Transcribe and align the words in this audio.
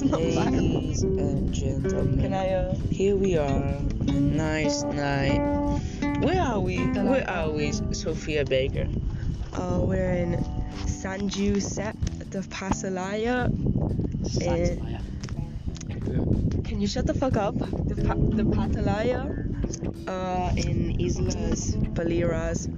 It's 0.00 0.10
not 0.10 0.20
bad. 0.44 0.52
Ladies 0.54 1.02
and 1.02 1.52
gentlemen, 1.52 2.20
Can 2.22 2.32
I, 2.32 2.48
uh, 2.54 2.74
here 2.90 3.16
we 3.16 3.36
are, 3.36 3.46
a 4.08 4.12
nice 4.12 4.82
night. 4.82 5.38
Where 6.24 6.40
are 6.40 6.58
we? 6.58 6.78
Where 6.78 7.28
are 7.28 7.50
we, 7.50 7.72
Sophia 7.92 8.46
Baker? 8.46 8.88
uh, 9.52 9.78
we're 9.82 10.12
in 10.12 10.42
San 10.86 11.28
Giuseppe 11.28 11.98
de 12.30 12.40
Pasalaya. 12.48 13.52
Eh, 14.40 14.76
Can 16.64 16.80
you 16.80 16.86
shut 16.86 17.06
the 17.06 17.12
fuck 17.12 17.36
up? 17.36 17.58
The, 17.58 18.02
pa- 18.06 18.14
the 18.14 18.44
Patalaya 18.44 19.28
uh, 20.08 20.52
in 20.56 20.98
Islas 20.98 21.76
Baleares. 21.92 22.68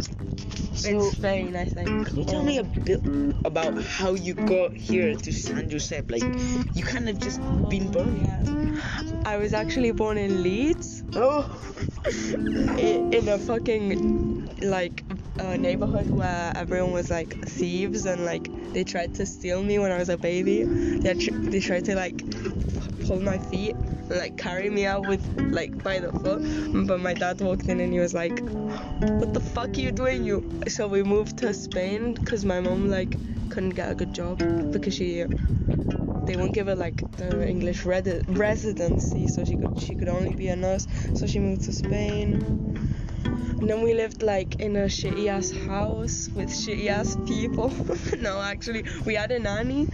So, 0.00 0.98
it's 1.08 1.16
Spain, 1.16 1.56
I 1.56 1.64
think. 1.64 2.06
can 2.06 2.16
you 2.16 2.24
tell 2.24 2.42
me 2.44 2.58
a 2.58 2.64
bit 2.64 3.00
about 3.44 3.82
how 3.82 4.14
you 4.14 4.34
got 4.34 4.76
here 4.76 5.14
to 5.16 5.32
San 5.32 5.68
Jose? 5.70 6.02
Like, 6.08 6.22
you 6.22 6.84
kind 6.84 7.08
of 7.08 7.18
just 7.18 7.40
been 7.68 7.90
born 7.90 8.16
here. 8.16 9.22
I 9.24 9.36
was 9.38 9.52
actually 9.54 9.90
born 9.92 10.16
in 10.18 10.42
Leeds, 10.42 11.02
Oh. 11.14 11.50
i- 12.06 13.08
in 13.12 13.28
a 13.28 13.38
fucking 13.38 14.48
like 14.62 15.04
uh, 15.38 15.56
neighborhood 15.56 16.10
where 16.10 16.52
everyone 16.56 16.92
was 16.92 17.10
like 17.10 17.34
thieves 17.46 18.06
and 18.06 18.24
like 18.24 18.48
they 18.72 18.84
tried 18.84 19.14
to 19.16 19.26
steal 19.26 19.62
me 19.62 19.78
when 19.78 19.90
I 19.92 19.98
was 19.98 20.08
a 20.08 20.16
baby. 20.18 20.62
They 20.64 21.14
tr- 21.14 21.34
they 21.50 21.60
tried 21.60 21.84
to 21.86 21.94
like 21.94 22.22
pull 23.08 23.20
my 23.20 23.38
feet 23.38 23.74
and 23.74 24.10
like 24.10 24.36
carry 24.36 24.70
me 24.70 24.84
out 24.86 25.06
with 25.06 25.24
like 25.58 25.82
by 25.82 25.98
the 26.00 26.12
foot. 26.20 26.86
But 26.86 27.00
my 27.00 27.14
dad 27.14 27.40
walked 27.40 27.68
in 27.68 27.80
and 27.80 27.92
he 27.92 28.00
was 28.00 28.14
like, 28.14 28.38
"What 29.20 29.32
the 29.34 29.40
fuck 29.40 29.70
are 29.76 29.80
you 29.80 29.92
doing, 29.92 30.24
you?" 30.24 30.38
So 30.68 30.86
we 30.88 31.02
moved 31.02 31.38
to 31.38 31.52
Spain 31.54 32.14
because 32.14 32.44
my 32.44 32.60
mom 32.60 32.88
like 32.88 33.16
couldn't 33.50 33.70
get 33.80 33.90
a 33.90 33.94
good 33.94 34.14
job 34.14 34.38
because 34.72 34.94
she 34.94 35.24
they 36.26 36.36
won't 36.36 36.52
give 36.52 36.66
her 36.66 36.74
like 36.76 37.04
the 37.16 37.48
English 37.48 37.84
redi- 37.86 38.22
residency, 38.28 39.26
so 39.28 39.44
she 39.44 39.56
could 39.56 39.78
she 39.78 39.94
could 39.94 40.08
only 40.08 40.34
be 40.34 40.48
a 40.48 40.56
nurse. 40.56 40.86
So 41.14 41.26
she 41.26 41.38
moved 41.38 41.62
to 41.62 41.72
Spain. 41.72 42.78
And 43.60 43.68
then 43.68 43.82
we 43.82 43.92
lived 43.94 44.22
like 44.22 44.60
in 44.60 44.76
a 44.76 44.86
shitty 44.86 45.26
ass 45.28 45.50
house 45.50 46.28
with 46.34 46.48
shitty 46.48 46.88
ass 46.88 47.16
people. 47.26 47.72
no, 48.18 48.40
actually, 48.40 48.84
we 49.04 49.14
had 49.14 49.30
a 49.32 49.38
nanny, 49.38 49.88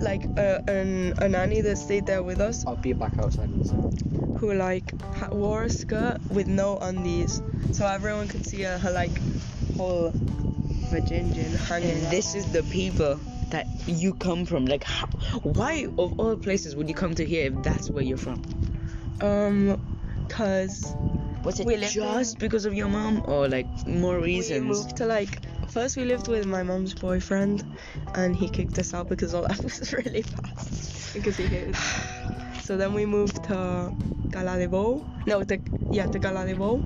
like 0.00 0.28
uh, 0.36 0.58
an, 0.66 1.14
a 1.18 1.28
nanny 1.28 1.60
that 1.60 1.76
stayed 1.76 2.06
there 2.06 2.22
with 2.22 2.40
us, 2.40 2.66
I'll 2.66 2.76
be 2.76 2.92
back 2.92 3.18
outside 3.18 3.50
in 3.50 3.60
a 3.60 3.64
second. 3.64 4.36
who 4.38 4.52
like 4.54 4.94
ha- 5.14 5.28
wore 5.30 5.64
a 5.64 5.70
skirt 5.70 6.18
with 6.30 6.48
no 6.48 6.78
undies, 6.78 7.40
so 7.72 7.86
everyone 7.86 8.26
could 8.28 8.44
see 8.44 8.62
her, 8.62 8.78
her 8.78 8.90
like 8.90 9.20
whole 9.76 10.12
vagina 10.90 11.56
hanging. 11.56 11.90
And 11.90 12.06
this 12.10 12.34
is 12.34 12.50
the 12.52 12.62
people 12.64 13.20
that 13.50 13.66
you 13.86 14.12
come 14.14 14.44
from. 14.44 14.66
Like, 14.66 14.84
how, 14.84 15.06
why 15.42 15.86
of 15.98 16.18
all 16.18 16.36
places 16.36 16.74
would 16.74 16.88
you 16.88 16.94
come 16.94 17.14
to 17.14 17.24
here 17.24 17.52
if 17.52 17.62
that's 17.62 17.90
where 17.90 18.02
you're 18.02 18.18
from? 18.18 18.42
um, 19.20 19.80
cause 20.28 20.94
Was 21.44 21.60
it 21.60 21.66
We 21.66 21.76
just 21.76 22.34
in- 22.34 22.38
because 22.38 22.64
of 22.66 22.74
your 22.74 22.88
mom, 22.88 23.22
or 23.26 23.48
like 23.48 23.66
more 23.86 24.18
reasons? 24.18 24.60
We 24.60 24.66
moved 24.66 24.96
to 24.96 25.06
like 25.06 25.42
first 25.68 25.96
we 25.96 26.04
lived 26.04 26.28
with 26.28 26.46
my 26.46 26.62
mom's 26.62 26.94
boyfriend, 26.94 27.64
and 28.14 28.34
he 28.36 28.48
kicked 28.48 28.78
us 28.78 28.92
out 28.94 29.08
because 29.08 29.34
all 29.34 29.42
that 29.42 29.62
was 29.62 29.92
really 29.92 30.22
fast 30.22 31.14
because 31.14 31.36
he 31.36 31.46
hated. 31.46 31.76
So 32.62 32.76
then 32.76 32.92
we 32.92 33.06
moved 33.06 33.44
to 33.44 33.92
Cala 34.32 34.58
de 34.58 34.68
Bou. 34.68 35.06
No, 35.26 35.42
to 35.44 35.58
yeah 35.90 36.06
to 36.06 36.18
Cala 36.18 36.44
de 36.46 36.54
Bou, 36.54 36.82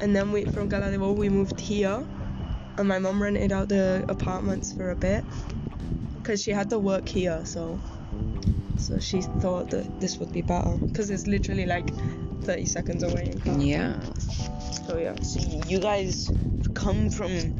and 0.00 0.14
then 0.14 0.32
we 0.32 0.44
from 0.44 0.68
Cala 0.68 0.90
de 0.90 0.98
Bou 0.98 1.12
we 1.12 1.28
moved 1.28 1.60
here, 1.60 2.04
and 2.78 2.88
my 2.88 2.98
mom 2.98 3.22
rented 3.22 3.52
out 3.52 3.68
the 3.68 4.04
apartments 4.08 4.72
for 4.72 4.90
a 4.90 4.96
bit, 4.96 5.24
because 6.14 6.42
she 6.42 6.52
had 6.52 6.70
to 6.70 6.78
work 6.78 7.08
here. 7.08 7.44
So 7.44 7.80
so 8.76 9.00
she 9.00 9.22
thought 9.42 9.70
that 9.70 10.00
this 10.00 10.18
would 10.18 10.32
be 10.32 10.42
better 10.42 10.76
because 10.86 11.10
it's 11.10 11.26
literally 11.26 11.66
like 11.66 11.90
30 12.44 12.66
seconds 12.66 13.02
away 13.02 13.30
in 13.32 13.40
car. 13.40 13.58
Yeah. 13.58 14.00
So 14.86 14.98
yeah. 14.98 15.20
So 15.22 15.40
you 15.66 15.78
guys 15.78 16.30
come 16.74 17.10
from 17.10 17.54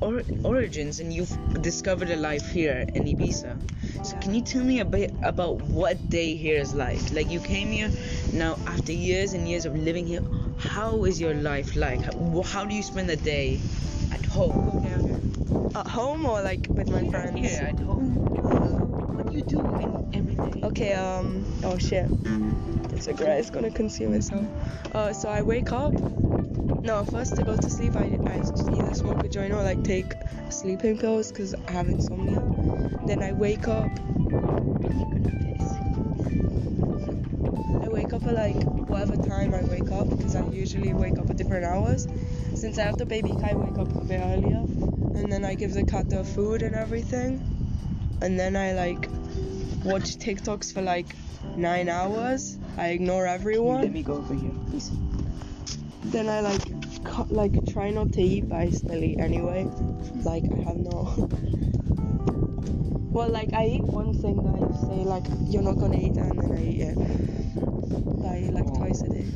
or- 0.00 0.22
origins 0.44 1.00
and 1.00 1.12
you've 1.12 1.32
discovered 1.62 2.10
a 2.10 2.16
life 2.16 2.50
here 2.50 2.84
in 2.94 3.04
Ibiza. 3.04 3.56
So 4.04 4.16
can 4.18 4.34
you 4.34 4.42
tell 4.42 4.64
me 4.64 4.80
a 4.80 4.84
bit 4.84 5.12
about 5.22 5.62
what 5.62 6.08
day 6.10 6.34
here 6.34 6.60
is 6.60 6.74
like? 6.74 7.00
Like 7.12 7.30
you 7.30 7.40
came 7.40 7.68
here 7.68 7.90
now 8.32 8.58
after 8.66 8.92
years 8.92 9.32
and 9.32 9.48
years 9.48 9.64
of 9.64 9.76
living 9.76 10.06
here. 10.06 10.22
How 10.58 11.04
is 11.04 11.20
your 11.20 11.34
life 11.34 11.76
like? 11.76 12.00
How, 12.00 12.42
how 12.42 12.64
do 12.64 12.74
you 12.74 12.82
spend 12.82 13.08
the 13.08 13.16
day 13.16 13.60
at 14.12 14.24
home? 14.26 14.68
Okay, 14.78 14.94
okay. 14.94 15.78
At 15.78 15.86
home 15.86 16.26
or 16.26 16.42
like 16.42 16.66
with 16.68 16.90
my 16.90 17.08
friends? 17.08 17.38
Here 17.38 17.68
at 17.68 17.78
home. 17.80 18.14
What 19.16 19.26
do 19.30 19.36
you 19.36 19.42
do 19.42 19.58
in 19.58 20.10
every 20.12 20.20
day? 20.20 20.21
Okay, 20.64 20.92
um, 20.94 21.44
oh 21.64 21.78
shit. 21.78 22.08
The 22.88 23.00
cigarette 23.00 23.40
is 23.40 23.50
gonna 23.50 23.70
consume 23.70 24.14
itself. 24.14 24.46
Uh, 24.94 25.12
so 25.12 25.28
I 25.28 25.42
wake 25.42 25.72
up. 25.72 25.92
No, 25.92 27.04
first 27.04 27.36
to 27.36 27.44
go 27.44 27.56
to 27.56 27.70
sleep, 27.70 27.96
I, 27.96 28.18
I 28.26 28.42
either 28.72 28.94
smoke 28.94 29.22
a 29.24 29.28
joint 29.28 29.52
or 29.52 29.62
like 29.62 29.82
take 29.84 30.14
sleeping 30.50 30.98
pills 30.98 31.30
because 31.30 31.54
I 31.54 31.72
have 31.72 31.88
insomnia. 31.88 32.40
Then 33.06 33.22
I 33.22 33.32
wake 33.32 33.68
up. 33.68 33.88
I 37.82 37.88
wake 37.88 38.12
up 38.12 38.26
at 38.26 38.34
like 38.34 38.62
whatever 38.88 39.16
time 39.16 39.54
I 39.54 39.62
wake 39.62 39.90
up 39.92 40.08
because 40.08 40.34
I 40.34 40.44
usually 40.48 40.92
wake 40.92 41.18
up 41.18 41.30
at 41.30 41.36
different 41.36 41.64
hours. 41.64 42.06
Since 42.54 42.78
I 42.78 42.82
have 42.82 42.98
the 42.98 43.06
baby 43.06 43.32
I 43.44 43.54
wake 43.54 43.78
up 43.78 43.94
a 43.94 44.04
bit 44.04 44.20
earlier. 44.20 44.58
And 45.14 45.30
then 45.30 45.44
I 45.44 45.54
give 45.54 45.72
the 45.72 45.84
cat 45.84 46.10
the 46.10 46.24
food 46.24 46.62
and 46.62 46.74
everything. 46.74 47.40
And 48.20 48.38
then 48.38 48.56
I 48.56 48.72
like 48.72 49.08
watch 49.84 50.16
TikToks 50.16 50.72
for 50.72 50.82
like 50.82 51.14
nine 51.56 51.88
hours. 51.88 52.58
I 52.76 52.88
ignore 52.88 53.26
everyone. 53.26 53.82
Let 53.82 53.92
me 53.92 54.02
go 54.02 54.14
over 54.14 54.34
here, 54.34 54.52
please. 54.70 54.90
Then 56.04 56.28
I 56.28 56.40
like 56.40 57.04
cu- 57.04 57.32
like 57.34 57.52
try 57.72 57.90
not 57.90 58.12
to 58.12 58.22
eat, 58.22 58.48
but 58.48 58.56
I 58.56 58.70
still 58.70 59.02
eat 59.02 59.18
anyway. 59.18 59.64
Like 60.24 60.44
I 60.44 60.62
have 60.62 60.76
no. 60.76 61.28
well, 63.12 63.28
like 63.28 63.52
I 63.52 63.66
eat 63.66 63.82
one 63.82 64.14
thing 64.14 64.36
that 64.36 64.54
I 64.54 64.86
say 64.86 65.04
like 65.04 65.24
you're 65.46 65.62
not 65.62 65.78
gonna 65.78 65.98
eat 65.98 66.16
and 66.16 66.40
then 66.40 66.52
I 66.52 66.62
eat 66.64 66.80
it. 66.80 66.98
Eat 68.44 68.54
like 68.54 68.66
twice 68.74 69.02
a 69.02 69.08
day. 69.08 69.26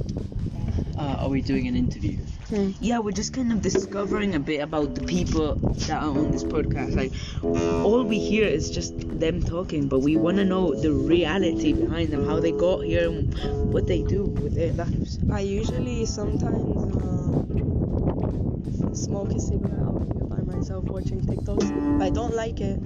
Uh, 0.99 1.17
are 1.21 1.29
we 1.29 1.43
doing 1.43 1.69
an 1.69 1.77
interview? 1.77 2.19
Hmm. 2.49 2.71
yeah, 2.79 3.01
we're 3.01 3.11
just 3.11 3.33
kind 3.33 3.51
of 3.51 3.61
discovering 3.61 4.37
a 4.37 4.39
bit 4.39 4.59
about 4.61 4.95
the 4.95 5.05
people 5.05 5.57
that 5.89 6.03
are 6.03 6.11
on 6.11 6.31
this 6.31 6.45
podcast. 6.45 6.95
Like, 6.95 7.13
all 7.43 8.05
we 8.05 8.21
hear 8.21 8.47
is 8.47 8.71
just 8.71 8.95
them 9.19 9.43
talking, 9.43 9.89
but 9.89 9.99
we 10.01 10.17
want 10.17 10.37
to 10.37 10.45
know 10.45 10.73
the 10.81 10.93
reality 10.93 11.73
behind 11.73 12.13
them, 12.13 12.25
how 12.25 12.39
they 12.39 12.53
got 12.53 12.85
here, 12.85 13.09
and 13.11 13.35
what 13.73 13.89
they 13.89 14.03
do 14.03 14.23
with 14.23 14.55
their 14.55 14.73
lives. 14.75 15.19
I 15.33 15.41
usually 15.41 16.07
sometimes 16.07 16.87
uh, 17.03 18.95
smoke 18.95 19.33
a 19.35 19.41
cigarette 19.41 19.83
out 19.83 20.01
here 20.13 20.25
by 20.25 20.41
myself 20.43 20.85
watching 20.85 21.21
TikToks. 21.21 22.01
I 22.01 22.11
don't 22.11 22.35
like 22.35 22.61
it. 22.61 22.79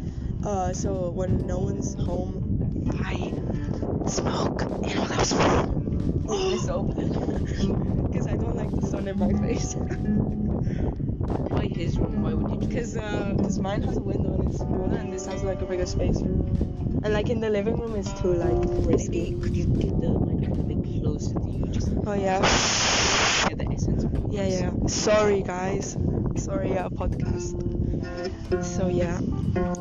Uh, 0.42 0.72
so 0.72 1.10
when 1.10 1.47
no 1.47 1.59
one's 1.59 1.94
home, 1.97 2.92
I 3.04 3.34
smoke 4.09 4.62
in 4.88 4.97
Olaf's 4.97 5.80
room. 6.00 6.53
it's 6.53 6.69
open 6.69 8.05
because 8.11 8.27
I 8.27 8.37
don't 8.37 8.56
like 8.56 8.71
the 8.71 8.87
sun 8.87 9.09
in 9.09 9.19
my 9.19 9.33
face. 9.47 9.75
Why 11.50 11.66
his 11.66 11.99
room? 11.99 12.22
Why 12.22 12.34
would 12.34 12.50
you? 12.50 12.59
Because 12.69 12.97
uh, 12.97 13.34
cause 13.37 13.59
mine 13.59 13.83
has 13.83 13.97
a 13.97 14.03
window 14.03 14.34
and 14.34 14.49
it's 14.50 14.59
smaller, 14.59 14.97
and 14.97 15.12
this 15.12 15.27
has 15.27 15.43
like 15.43 15.60
a 15.62 15.66
bigger 15.66 15.87
space. 15.87 16.21
And 16.21 17.12
like 17.12 17.31
in 17.31 17.41
the 17.41 17.50
living 17.50 17.78
room, 17.78 17.97
it's 17.97 18.12
too 18.21 18.34
like 18.34 18.56
Maybe 18.56 18.87
risky. 18.87 19.31
could 19.41 19.56
you 19.56 19.66
get 19.66 20.00
the 20.00 20.10
microphone 20.19 20.60
a 20.60 20.75
bit 20.75 21.03
closer 21.03 21.34
to 21.34 21.50
you? 21.50 21.69
Just 21.71 21.91
Oh 22.06 22.12
yeah, 22.12 22.41
get 23.49 23.59
the 23.59 23.69
essence 23.72 24.05
yeah, 24.31 24.47
yeah. 24.47 24.87
Sorry 24.87 25.43
guys, 25.43 25.97
sorry, 26.37 26.72
yeah, 26.72 26.89
podcast. 26.89 27.56
So 28.63 28.89
yeah, 28.89 29.16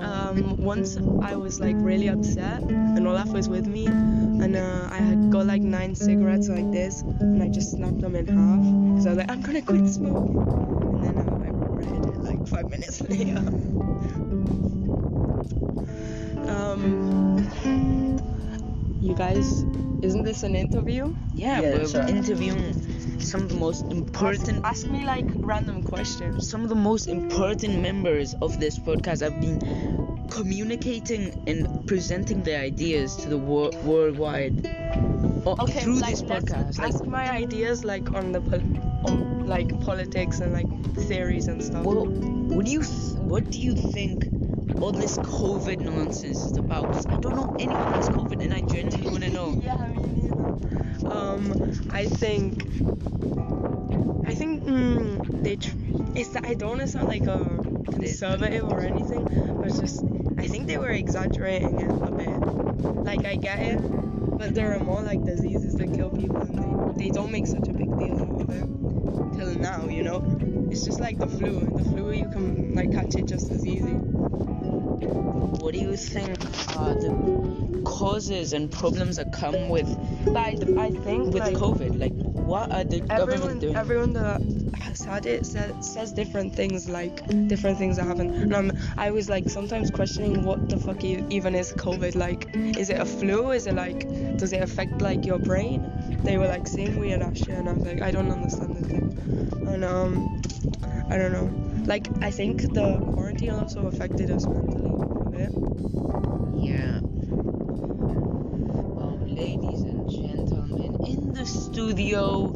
um, 0.01 0.18
once 0.31 0.97
I 1.21 1.35
was 1.35 1.59
like 1.59 1.75
really 1.79 2.07
upset, 2.07 2.61
and 2.63 3.07
Olaf 3.07 3.29
was 3.29 3.49
with 3.49 3.67
me, 3.67 3.87
and 3.87 4.55
uh, 4.55 4.87
I 4.91 4.97
had 4.97 5.31
got 5.31 5.45
like 5.45 5.61
nine 5.61 5.95
cigarettes 5.95 6.47
like 6.49 6.71
this, 6.71 7.01
and 7.19 7.41
I 7.43 7.49
just 7.49 7.73
snapped 7.75 8.01
them 8.01 8.15
in 8.15 8.27
half 8.27 8.59
because 8.59 9.05
I 9.05 9.09
was 9.09 9.17
like, 9.17 9.31
I'm 9.31 9.41
gonna 9.41 9.61
quit 9.61 9.87
smoking, 9.87 10.47
and 10.91 11.03
then 11.03 11.19
uh, 11.19 11.45
I 11.45 11.49
regretted 11.49 12.05
it 12.05 12.21
like 12.23 12.47
five 12.47 12.69
minutes 12.69 13.01
later. 13.09 13.43
um, 16.49 17.37
you 19.01 19.15
guys, 19.15 19.63
isn't 20.01 20.23
this 20.23 20.43
an 20.43 20.55
interview? 20.55 21.13
yeah, 21.33 21.61
Yeah, 21.61 21.73
we're 21.77 21.87
sure. 21.87 22.01
interviewing 22.07 22.73
some 23.19 23.41
of 23.43 23.49
the 23.49 23.55
most 23.55 23.85
important 23.91 24.63
Ask 24.65 24.87
me 24.87 25.05
like 25.05 25.25
random 25.41 25.83
questions. 25.83 26.49
some 26.49 26.63
of 26.63 26.69
the 26.69 26.75
most 26.75 27.07
important 27.07 27.79
members 27.81 28.33
of 28.41 28.59
this 28.59 28.79
podcast 28.79 29.21
have 29.21 29.39
been 29.41 29.59
communicating 30.29 31.33
and 31.47 31.87
presenting 31.87 32.43
their 32.43 32.61
ideas 32.61 33.15
to 33.17 33.29
the 33.29 33.37
wor- 33.37 33.71
worldwide 33.83 34.65
uh, 34.67 35.55
Okay, 35.59 35.79
through 35.81 35.99
like, 35.99 36.11
this 36.11 36.23
podcast. 36.23 36.79
Like, 36.79 36.89
Ask 36.93 37.05
my 37.07 37.29
ideas 37.29 37.83
like 37.83 38.13
on 38.13 38.31
the 38.31 38.41
on 39.05 39.45
like 39.47 39.79
politics 39.81 40.39
and 40.39 40.53
like 40.53 40.67
theories 40.95 41.47
and 41.47 41.63
stuff. 41.63 41.85
Well, 41.85 42.05
what 42.05 42.65
do 42.65 42.71
you 42.71 42.83
th- 42.83 43.15
what 43.19 43.49
do 43.51 43.59
you 43.59 43.75
think 43.75 44.27
all 44.81 44.91
this 44.91 45.17
COVID 45.19 45.79
nonsense 45.81 46.45
is 46.45 46.57
about? 46.57 46.91
'Cause 46.91 47.07
I 47.11 47.17
don't 47.17 47.35
know 47.35 47.55
anyone 47.59 47.89
has 47.89 48.09
COVID, 48.09 48.41
and 48.43 48.53
I 48.53 48.61
genuinely 48.61 49.09
want 49.09 49.23
to 49.23 49.29
know. 49.39 49.57
Yeah, 49.61 49.87
me 49.87 50.07
neither. 50.09 50.47
Um, 51.07 51.55
I 51.89 52.05
think, 52.05 52.67
I 54.25 54.35
think 54.35 54.63
mm, 54.63 55.43
they. 55.43 55.55
Tr- 55.55 55.75
it's 56.15 56.35
I 56.43 56.53
don't 56.55 56.69
want 56.69 56.81
to 56.81 56.87
sound 56.87 57.07
like 57.09 57.27
a 57.27 57.61
conservative 57.91 58.65
or 58.65 58.81
anything, 58.81 59.27
but 59.59 59.69
it's 59.69 59.79
just 59.79 60.03
I 60.39 60.47
think 60.47 60.67
they 60.67 60.77
were 60.77 60.91
exaggerating 60.91 61.79
it 61.79 61.91
a 61.91 62.11
bit. 62.11 62.39
Like 63.03 63.25
I 63.25 63.35
get 63.35 63.59
it, 63.59 63.79
but 64.37 64.55
there 64.55 64.73
are 64.73 64.79
more 64.79 65.01
like 65.01 65.23
diseases 65.25 65.75
that 65.75 65.93
kill 65.93 66.11
people, 66.11 66.41
and 66.41 66.97
they, 66.97 67.05
they 67.05 67.09
don't 67.11 67.29
make 67.31 67.45
such 67.45 67.67
a 67.67 67.73
big 67.73 67.97
deal 67.99 68.17
out 68.17 68.41
of 68.41 68.49
it 68.49 69.37
till 69.37 69.53
now. 69.55 69.87
You 69.89 70.03
know, 70.03 70.39
it's 70.71 70.85
just 70.85 71.01
like 71.01 71.19
the 71.19 71.27
flu. 71.27 71.59
The 71.75 71.83
flu 71.83 72.11
you 72.13 72.29
can 72.29 72.73
like 72.73 72.91
catch 72.93 73.15
it 73.15 73.25
just 73.25 73.51
as 73.51 73.65
easy. 73.65 73.95
What 75.61 75.73
do 75.73 75.79
you 75.81 75.97
think 75.97 76.29
are 76.77 76.95
the 76.95 77.81
causes 77.85 78.53
and 78.53 78.71
problems 78.71 79.17
that 79.17 79.33
come 79.33 79.67
with 79.67 79.87
But 80.25 80.37
I, 80.37 80.55
I 80.77 80.91
think 80.91 81.33
with 81.33 81.43
like, 81.43 81.55
COVID? 81.55 81.99
Like, 81.99 82.13
what 82.13 82.71
are 82.71 82.85
the 82.85 83.01
government 83.01 83.59
doing? 83.59 83.75
everyone 83.75 84.13
that 84.13 84.41
has 84.75 85.05
it 85.25 85.45
says, 85.45 85.93
says 85.93 86.11
different 86.11 86.55
things, 86.55 86.89
like 86.89 87.25
different 87.47 87.77
things 87.77 87.97
that 87.97 88.05
happen. 88.05 88.33
And 88.33 88.55
I'm, 88.55 88.71
I 88.97 89.11
was 89.11 89.29
like 89.29 89.49
sometimes 89.49 89.91
questioning 89.91 90.43
what 90.43 90.69
the 90.69 90.77
fuck 90.77 91.03
even 91.03 91.55
is 91.55 91.73
COVID. 91.73 92.15
Like, 92.15 92.49
is 92.55 92.89
it 92.89 92.99
a 92.99 93.05
flu? 93.05 93.51
Is 93.51 93.67
it 93.67 93.75
like, 93.75 94.07
does 94.37 94.53
it 94.53 94.61
affect 94.61 95.01
like 95.01 95.25
your 95.25 95.39
brain? 95.39 95.91
They 96.23 96.37
were 96.37 96.47
like 96.47 96.67
saying 96.67 96.99
weird 96.99 97.21
ass 97.21 97.37
shit, 97.37 97.49
and 97.49 97.69
I 97.69 97.73
was 97.73 97.85
like, 97.85 98.01
I 98.01 98.11
don't 98.11 98.31
understand 98.31 98.75
the 98.75 98.87
thing. 98.87 99.67
And 99.67 99.83
um, 99.83 100.41
I 101.09 101.17
don't 101.17 101.31
know. 101.31 101.51
Like, 101.85 102.07
I 102.21 102.31
think 102.31 102.61
the 102.73 102.99
quarantine 103.13 103.51
also 103.51 103.87
affected 103.87 104.29
us 104.29 104.45
mentally 104.45 104.89
a 104.89 105.29
bit. 105.29 105.51
Yeah. 106.61 106.99
Well, 108.93 109.17
ladies 109.25 109.81
and 109.81 110.09
gentlemen, 110.09 110.97
in 111.07 111.33
the 111.33 111.45
studio 111.45 112.53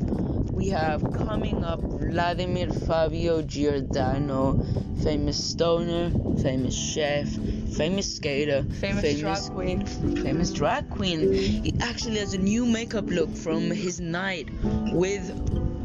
we 0.64 0.70
have 0.70 1.04
coming 1.12 1.62
up 1.62 1.82
Vladimir 1.82 2.70
Fabio 2.70 3.42
Giordano, 3.42 4.58
famous 5.04 5.36
stoner, 5.36 6.10
famous 6.42 6.74
chef, 6.74 7.28
famous 7.76 8.16
skater, 8.16 8.64
Famous, 8.80 9.20
drag 9.20 9.42
queen. 9.52 9.86
famous 10.24 10.52
drag 10.54 10.90
queen. 10.90 11.34
He 11.34 11.74
actually 11.82 12.20
has 12.20 12.34
a 12.34 12.38
new 12.38 12.66
makeup 12.66 13.08
look 13.08 13.36
from 13.36 13.72
his 13.72 14.00
night 14.00 14.48
with 14.94 15.28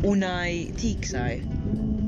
Unai 0.03 0.73
Tiksai. 0.75 1.43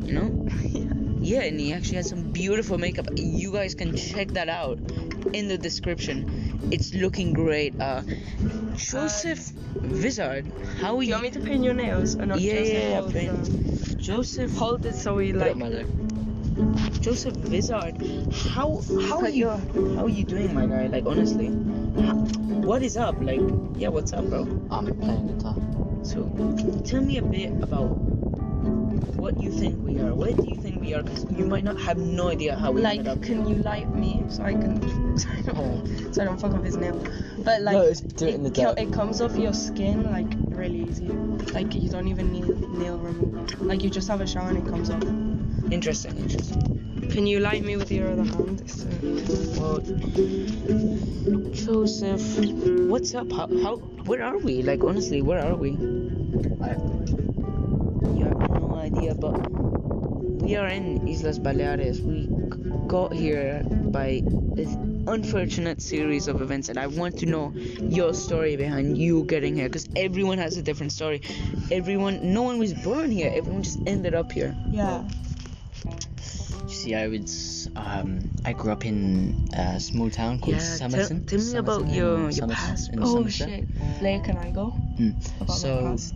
You 0.07 0.13
know? 0.13 0.47
Yeah, 1.23 1.43
and 1.43 1.61
he 1.61 1.75
actually 1.75 1.97
has 1.97 2.09
some 2.09 2.33
beautiful 2.33 2.79
makeup. 2.79 3.07
You 3.17 3.53
guys 3.53 3.75
can 3.75 3.95
check 3.95 4.29
that 4.29 4.49
out 4.49 4.79
in 5.35 5.49
the 5.49 5.59
description. 5.59 6.40
It's 6.71 6.95
looking 6.95 7.33
great. 7.33 7.75
Uh, 7.81 8.03
Joseph 8.77 9.39
Vizard, 9.75 10.47
how 10.81 10.97
are 10.97 11.03
you 11.03 11.09
you? 11.09 11.13
want 11.15 11.23
me 11.25 11.31
to 11.31 11.41
paint 11.41 11.65
your 11.65 11.75
nails? 11.75 12.17
Or 12.17 12.27
not 12.27 12.41
Yeah, 12.41 12.55
just 12.61 12.73
yeah, 12.73 12.89
yeah, 13.01 13.13
paint. 13.13 13.45
the- 13.45 13.95
Joseph 13.97 14.53
Hold 14.57 14.87
it 14.87 14.95
so 14.95 15.17
we 15.17 15.33
Put 15.33 15.43
up 15.43 15.49
like. 15.49 15.57
my 15.57 15.69
leg. 15.69 15.87
Joseph 17.01 17.35
Vizard, 17.37 17.97
how 18.53 18.81
how 19.09 19.21
are 19.21 19.29
you? 19.29 19.49
How 19.49 20.05
are 20.05 20.09
you 20.09 20.25
doing, 20.25 20.53
my 20.55 20.67
guy? 20.67 20.87
Like 20.87 21.07
honestly, 21.07 21.47
how, 21.47 22.17
what 22.69 22.83
is 22.83 22.97
up? 22.97 23.17
Like, 23.21 23.41
yeah, 23.77 23.89
what's 23.89 24.13
up, 24.13 24.27
bro? 24.29 24.43
I'm 24.71 24.87
playing 25.01 25.27
guitar. 25.29 25.57
So, 26.03 26.25
tell 26.85 27.01
me 27.03 27.19
a 27.19 27.23
bit 27.23 27.51
about 27.63 27.89
what 29.17 29.41
you 29.41 29.51
think 29.51 29.83
we 29.85 29.99
are. 30.01 30.15
Where 30.15 30.33
do 30.33 30.45
you 30.49 30.57
think 30.57 30.70
we 30.81 30.95
are? 30.95 31.03
Because 31.03 31.25
you 31.31 31.47
might 31.47 31.65
not 31.65 31.79
have 31.81 31.99
no 31.99 32.29
idea 32.29 32.57
how 32.57 32.73
we 32.73 32.81
Like, 32.81 33.01
ended 33.01 33.13
up. 33.13 33.23
can 33.23 33.47
you 33.49 33.57
light 33.57 33.89
me 33.95 34.25
so 34.29 34.43
I 34.43 34.53
can, 34.53 35.17
so 35.19 35.29
I 35.29 35.43
don't, 35.43 36.15
so 36.15 36.23
I 36.23 36.25
don't 36.25 36.41
fuck 36.41 36.55
up 36.55 36.65
his 36.65 36.77
nail? 36.77 36.97
But 37.45 37.63
like, 37.63 37.75
No, 37.75 37.83
it's- 37.83 38.01
do 38.01 38.27
it 38.27 38.35
in 38.35 38.43
the 38.43 38.51
dark. 38.51 38.79
it 38.81 38.93
comes 38.93 39.21
off 39.21 39.37
your 39.37 39.53
skin 39.55 40.11
like 40.11 40.33
really 40.57 40.83
easy. 40.89 41.09
Like 41.55 41.75
you 41.75 41.89
don't 41.89 42.09
even 42.09 42.33
need 42.33 42.49
nail 42.71 42.99
removal. 42.99 43.45
Like 43.67 43.83
you 43.83 43.91
just 43.91 44.09
have 44.09 44.21
a 44.21 44.27
shower 44.27 44.49
and 44.49 44.59
it 44.59 44.67
comes 44.67 44.91
off. 44.91 45.03
Interesting, 45.73 46.17
interesting. 46.17 47.09
Can 47.11 47.27
you 47.27 47.41
light 47.41 47.65
me 47.65 47.77
with 47.77 47.91
your 47.91 48.11
other 48.13 48.25
hand? 48.25 48.63
Well, 49.59 49.81
Joseph, 51.53 52.23
what's 52.89 53.15
up? 53.15 53.31
How, 53.33 53.47
how, 53.63 53.77
where 54.07 54.23
are 54.23 54.39
we? 54.39 54.63
Like, 54.63 54.83
honestly, 54.85 55.23
where 55.23 55.41
are 55.45 55.55
we? 55.57 55.71
I, 56.63 56.73
You 58.17 58.25
have 58.27 58.39
no 58.39 58.75
idea, 58.75 59.15
but 59.15 59.35
we 60.51 60.57
are 60.57 60.67
in 60.67 61.07
Islas 61.07 61.39
Baleares. 61.39 62.01
We 62.03 62.27
got 62.89 63.13
here 63.13 63.63
by 63.71 64.21
this 64.57 64.75
unfortunate 65.07 65.81
series 65.81 66.27
of 66.27 66.43
events, 66.43 66.69
and 66.69 66.77
I 66.77 66.89
want 66.89 67.17
to 67.21 67.27
know 67.27 67.53
your 67.81 68.13
story 68.15 68.57
behind 68.57 68.99
you 68.99 69.23
getting 69.27 69.55
here, 69.55 69.69
because 69.69 69.89
everyone 69.95 70.39
has 70.39 70.57
a 70.57 70.63
different 70.63 70.91
story. 70.91 71.23
Everyone, 71.71 72.33
no 72.35 72.43
one 72.43 72.59
was 72.59 72.75
born 72.75 73.13
here. 73.13 73.33
Everyone 73.33 73.63
just 73.63 73.79
ended 73.87 74.13
up 74.15 74.33
here. 74.33 74.57
yeah. 74.73 75.05
you 76.67 76.75
see, 76.75 76.97
I 76.97 77.07
was 77.07 77.71
um, 77.77 78.19
I 78.45 78.53
grew 78.53 78.73
up 78.73 78.85
in 78.85 79.49
a 79.57 79.79
small 79.79 80.11
town 80.11 80.41
called 80.41 80.57
Yeah, 80.57 80.77
tell, 80.79 80.91
Somerton. 80.91 81.27
tell 81.27 81.39
me 81.39 81.57
about 81.59 81.87
your 81.91 82.19
your 82.23 82.33
Somerset- 82.33 82.57
past. 82.67 82.91
Oh 82.99 83.15
Somerset. 83.15 83.49
shit. 83.49 83.69
Later, 84.03 84.25
can 84.25 84.37
I 84.37 84.51
go? 84.51 84.71
Hmm. 84.99 85.11
About 85.41 85.55
So 85.55 85.81
my 85.83 85.91
past 85.93 86.15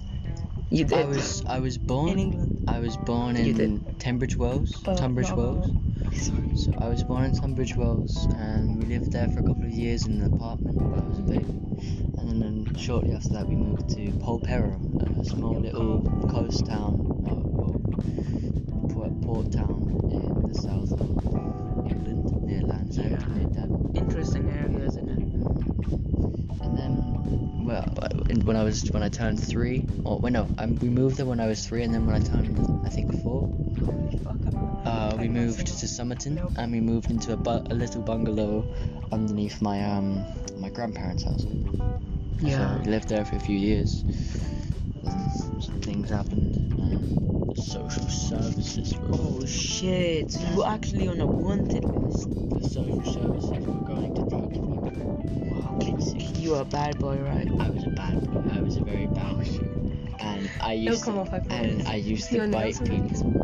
You 0.70 0.84
did. 0.84 0.98
I 0.98 1.04
was 1.04 1.44
I 1.46 1.60
was 1.60 1.78
born 1.78 2.10
in 2.10 2.18
England. 2.18 2.64
I 2.68 2.80
was 2.80 2.96
born 2.96 3.36
in 3.36 3.84
Tunbridge 3.98 4.36
Wells. 4.36 4.72
But 4.84 4.96
Tunbridge 4.98 5.30
Wells. 5.30 5.70
Sorry. 6.12 6.56
So 6.56 6.72
I 6.78 6.88
was 6.88 7.04
born 7.04 7.24
in 7.24 7.34
Tunbridge 7.34 7.76
Wells, 7.76 8.26
and 8.36 8.82
we 8.82 8.88
lived 8.88 9.12
there 9.12 9.28
for 9.28 9.40
a 9.40 9.42
couple 9.42 9.64
of 9.64 9.70
years 9.70 10.06
in 10.06 10.20
an 10.20 10.32
apartment 10.34 10.76
when 10.76 11.00
I 11.00 11.08
was 11.08 11.18
a 11.18 11.22
baby. 11.22 11.54
And 12.18 12.42
then, 12.42 12.74
shortly 12.76 13.14
after 13.14 13.30
that, 13.30 13.46
we 13.46 13.56
moved 13.56 13.90
to 13.90 14.06
Polperro, 14.24 15.20
a 15.20 15.24
small 15.24 15.60
little 15.60 16.02
coast 16.30 16.66
town, 16.66 17.06
uh, 17.28 17.34
or, 17.34 17.74
or 18.72 18.88
port, 18.90 19.20
port 19.22 19.52
town 19.52 19.83
when 28.42 28.56
I 28.56 28.64
was 28.64 28.86
when 28.92 29.02
I 29.02 29.08
turned 29.08 29.40
three, 29.40 29.86
or 30.04 30.18
well, 30.18 30.32
no, 30.32 30.48
I, 30.58 30.66
we 30.66 30.88
moved 30.88 31.16
there 31.16 31.26
when 31.26 31.40
I 31.40 31.46
was 31.46 31.66
three, 31.66 31.82
and 31.84 31.94
then 31.94 32.06
when 32.06 32.14
I 32.14 32.20
turned, 32.20 32.58
I 32.84 32.90
think 32.90 33.12
four, 33.22 33.48
uh, 34.84 35.16
we 35.18 35.28
moved 35.28 35.66
to 35.66 35.88
Somerton, 35.88 36.40
and 36.56 36.72
we 36.72 36.80
moved 36.80 37.10
into 37.10 37.32
a, 37.32 37.36
bu- 37.36 37.62
a 37.70 37.74
little 37.74 38.02
bungalow 38.02 38.64
underneath 39.12 39.62
my 39.62 39.84
um 39.84 40.24
my 40.58 40.68
grandparents' 40.70 41.22
house. 41.24 41.46
Yeah. 42.40 42.74
So 42.74 42.80
we 42.84 42.90
lived 42.90 43.08
there 43.08 43.24
for 43.24 43.36
a 43.36 43.40
few 43.40 43.56
years. 43.56 44.04
Then 45.04 45.60
some 45.60 45.80
things 45.80 46.10
happened. 46.10 46.56
And 46.56 46.80
um, 46.80 47.50
the 47.54 47.60
social 47.62 48.08
services 48.08 48.94
were 48.98 49.08
Oh 49.12 49.46
shit! 49.46 50.32
So 50.32 50.48
you 50.48 50.56
were 50.58 50.66
actually 50.66 51.08
on 51.08 51.20
a 51.20 51.26
wanted 51.26 51.84
list. 51.84 52.28
the 52.50 52.62
social 52.62 53.04
services 53.04 53.66
were 53.66 53.80
going 53.84 54.14
to 54.14 54.22
take 54.24 54.60
me. 54.60 54.80
Wow, 55.50 55.76
Basically. 55.80 56.40
you 56.40 56.54
are 56.54 56.62
a 56.62 56.66
bad 56.66 56.98
boy, 56.98 57.18
right? 57.20 57.48
I 57.60 57.70
was 57.70 57.84
a 57.84 57.90
bad 57.96 58.24
boy. 58.26 58.42
I 58.52 58.60
was 58.60 58.76
a 58.76 58.82
very 58.82 59.06
bad 59.06 59.36
boy. 59.36 59.44
And 60.20 60.50
I 60.60 60.74
It'll 60.74 60.92
used 60.92 61.04
come 61.04 61.14
to, 61.14 61.20
off, 61.20 61.32
I 61.34 61.42
and 61.50 61.82
I 61.86 61.96
used 61.96 62.30
to 62.30 62.48
bite 62.48 62.82
people. 62.84 63.34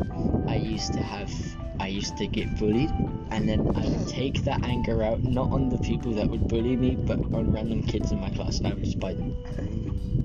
I 0.49 0.57
used 0.57 0.93
to 0.95 1.01
have 1.01 1.31
I 1.79 1.89
used 1.89 2.17
to 2.19 2.27
get 2.27 2.59
bullied 2.59 2.91
and 3.31 3.49
then 3.49 3.73
I 3.77 3.87
would 3.89 4.09
take 4.09 4.43
that 4.45 4.65
anger 4.65 5.03
out 5.03 5.23
not 5.23 5.51
on 5.53 5.69
the 5.69 5.79
people 5.79 6.13
that 6.15 6.29
would 6.29 6.49
bully 6.49 6.77
me 6.77 6.97
but 6.97 7.21
on 7.33 7.53
random 7.53 7.83
kids 7.85 8.11
in 8.13 8.21
my 8.21 8.31
class 8.31 8.59
and 8.59 8.67
I 8.69 8.75
would 8.75 8.85
just 8.85 8.99
bite 8.99 9.17
them. 9.17 10.20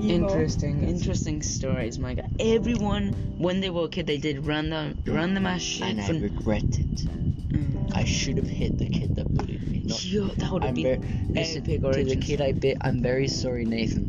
Interesting, 0.00 0.84
interesting 0.84 1.42
stories, 1.42 1.98
my 1.98 2.14
guy. 2.14 2.28
Everyone, 2.38 3.12
when 3.38 3.60
they 3.60 3.70
were 3.70 3.84
a 3.84 3.88
kid, 3.88 4.06
they 4.06 4.18
did 4.18 4.46
random, 4.46 5.02
random 5.06 5.46
ass 5.46 5.60
shit. 5.62 5.88
And 5.88 6.00
I 6.00 6.10
regret 6.10 6.62
it. 6.78 7.06
Mm. 7.52 7.94
I 7.94 8.04
should 8.04 8.36
have 8.36 8.46
hit 8.48 8.78
the 8.78 8.88
kid 8.88 9.16
that 9.16 9.34
bullied 9.34 9.66
me. 9.68 9.82
Not, 9.84 10.04
Yo, 10.04 10.28
that 10.28 10.52
would 10.52 10.64
have 10.64 10.74
been 10.74 11.02
listen, 11.30 11.62
epic 11.62 11.82
to 11.82 12.04
the 12.04 12.16
kid 12.16 12.40
I 12.40 12.52
bit, 12.52 12.76
I'm 12.80 13.02
very 13.02 13.26
sorry 13.28 13.64
Nathan. 13.64 14.08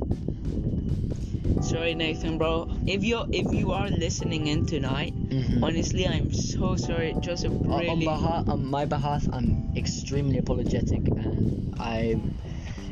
Sorry, 1.63 1.93
Nathan, 1.95 2.37
bro. 2.37 2.69
If 2.85 3.03
you 3.03 3.23
if 3.31 3.53
you 3.53 3.71
are 3.71 3.89
listening 3.89 4.47
in 4.47 4.65
tonight, 4.65 5.13
Mhm. 5.29 5.63
honestly, 5.63 6.07
I'm 6.07 6.31
so 6.33 6.75
sorry, 6.77 7.15
Joseph. 7.19 7.51
Really. 7.51 7.89
On, 7.89 7.99
behalf, 7.99 8.49
on 8.49 8.65
my 8.65 8.85
behalf, 8.85 9.27
I'm 9.31 9.73
extremely 9.75 10.37
apologetic, 10.37 11.07
and 11.07 11.73
I, 11.77 12.15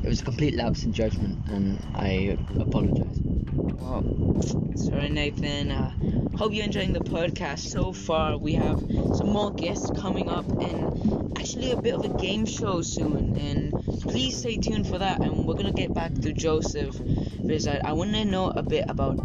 it 0.07 0.09
was 0.09 0.21
a 0.21 0.23
complete 0.23 0.55
lapse 0.55 0.85
in 0.85 0.93
judgment, 0.93 1.37
and 1.49 1.85
I 1.93 2.37
apologize. 2.61 3.19
Well, 3.19 4.41
sorry, 4.77 5.09
Nathan. 5.09 5.69
Uh, 5.69 5.91
hope 6.37 6.53
you're 6.53 6.63
enjoying 6.63 6.93
the 6.93 7.01
podcast 7.01 7.59
so 7.59 7.91
far. 7.91 8.37
We 8.37 8.53
have 8.53 8.79
some 9.17 9.27
more 9.27 9.51
guests 9.51 9.91
coming 9.99 10.29
up 10.29 10.45
and 10.61 11.37
actually 11.37 11.71
a 11.71 11.75
bit 11.75 11.93
of 11.93 12.05
a 12.05 12.07
game 12.07 12.45
show 12.45 12.81
soon. 12.81 13.35
And 13.37 13.73
please 14.01 14.37
stay 14.37 14.55
tuned 14.55 14.87
for 14.87 14.97
that. 14.97 15.21
And 15.21 15.45
we're 15.45 15.55
gonna 15.55 15.73
get 15.73 15.93
back 15.93 16.13
to 16.13 16.31
Joseph 16.31 16.95
Vizard. 16.95 17.81
I 17.83 17.91
want 17.91 18.13
to 18.13 18.23
know 18.23 18.47
a 18.47 18.63
bit 18.63 18.85
about 18.87 19.19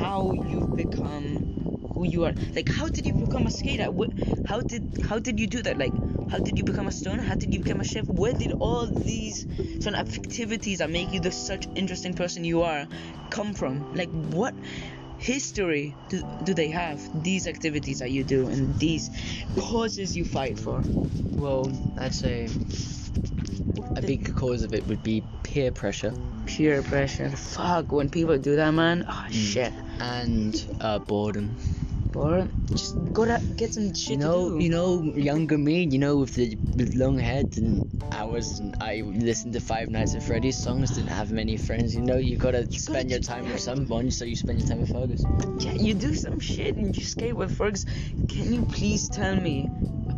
how 0.00 0.32
you've 0.32 0.74
become 0.74 1.47
who 1.98 2.06
you 2.06 2.24
are. 2.24 2.34
Like, 2.54 2.68
how 2.68 2.88
did 2.88 3.04
you 3.06 3.12
become 3.12 3.46
a 3.46 3.50
skater? 3.50 3.90
What, 3.90 4.10
how 4.44 4.60
did 4.60 4.82
how 5.02 5.18
did 5.18 5.38
you 5.40 5.46
do 5.46 5.62
that? 5.62 5.76
Like, 5.78 5.92
how 6.30 6.38
did 6.38 6.56
you 6.56 6.64
become 6.64 6.86
a 6.86 6.92
stoner? 6.92 7.22
How 7.22 7.34
did 7.34 7.52
you 7.52 7.60
become 7.60 7.80
a 7.80 7.84
chef? 7.84 8.06
Where 8.08 8.32
did 8.32 8.52
all 8.52 8.86
these 8.86 9.46
sort 9.80 9.96
of 9.96 10.14
activities 10.16 10.78
that 10.78 10.90
make 10.90 11.12
you 11.12 11.20
the 11.20 11.32
such 11.32 11.68
interesting 11.74 12.14
person 12.14 12.44
you 12.44 12.62
are 12.62 12.86
come 13.30 13.52
from? 13.54 13.94
Like, 13.94 14.10
what 14.10 14.54
history 15.18 15.94
do, 16.08 16.22
do 16.44 16.54
they 16.54 16.68
have? 16.68 17.00
These 17.24 17.48
activities 17.48 17.98
that 17.98 18.10
you 18.12 18.22
do 18.24 18.46
and 18.46 18.78
these 18.78 19.10
causes 19.58 20.16
you 20.16 20.24
fight 20.24 20.58
for. 20.58 20.82
Well, 21.36 21.70
I'd 21.98 22.14
say 22.14 22.48
a 23.96 24.02
big 24.02 24.34
cause 24.34 24.62
of 24.62 24.72
it 24.72 24.86
would 24.86 25.02
be 25.02 25.24
peer 25.42 25.72
pressure 25.72 26.14
Peer 26.46 26.82
pressure. 26.82 27.28
Fuck, 27.30 27.92
when 27.92 28.08
people 28.08 28.38
do 28.38 28.56
that, 28.56 28.70
man. 28.70 29.04
Oh 29.06 29.26
shit. 29.30 29.72
and 30.00 30.54
uh, 30.80 30.98
boredom. 30.98 31.56
Or 32.14 32.48
just 32.70 32.96
gotta 33.12 33.40
get 33.56 33.74
some 33.74 33.92
shit 33.92 34.10
You 34.12 34.16
know, 34.16 34.58
you 34.58 34.70
know, 34.70 35.02
younger 35.14 35.58
me, 35.58 35.86
you 35.90 35.98
know, 35.98 36.16
with 36.18 36.34
the 36.34 36.56
with 36.74 36.94
long 36.94 37.18
heads 37.18 37.58
and 37.58 38.02
hours, 38.12 38.58
and 38.60 38.74
I 38.80 39.02
listened 39.04 39.52
to 39.54 39.60
Five 39.60 39.90
Nights 39.90 40.14
at 40.14 40.22
Freddy's 40.22 40.56
songs. 40.56 40.92
Didn't 40.92 41.10
have 41.10 41.30
many 41.32 41.56
friends. 41.56 41.94
You 41.94 42.02
know, 42.02 42.16
you 42.16 42.36
gotta 42.36 42.70
spend 42.72 43.10
your 43.10 43.20
time 43.20 43.44
with 43.50 43.60
someone, 43.60 44.10
so 44.10 44.24
you 44.24 44.36
spend 44.36 44.60
your 44.60 44.68
time 44.68 44.80
with 44.80 44.90
Fergus. 44.90 45.24
Yeah, 45.60 45.72
you 45.72 45.94
do 45.94 46.14
some 46.14 46.40
shit 46.40 46.76
and 46.76 46.96
you 46.96 47.04
skate 47.04 47.36
with 47.36 47.52
Fergus. 47.52 47.84
Can 48.28 48.52
you 48.52 48.62
please 48.64 49.08
tell 49.08 49.36
me 49.36 49.68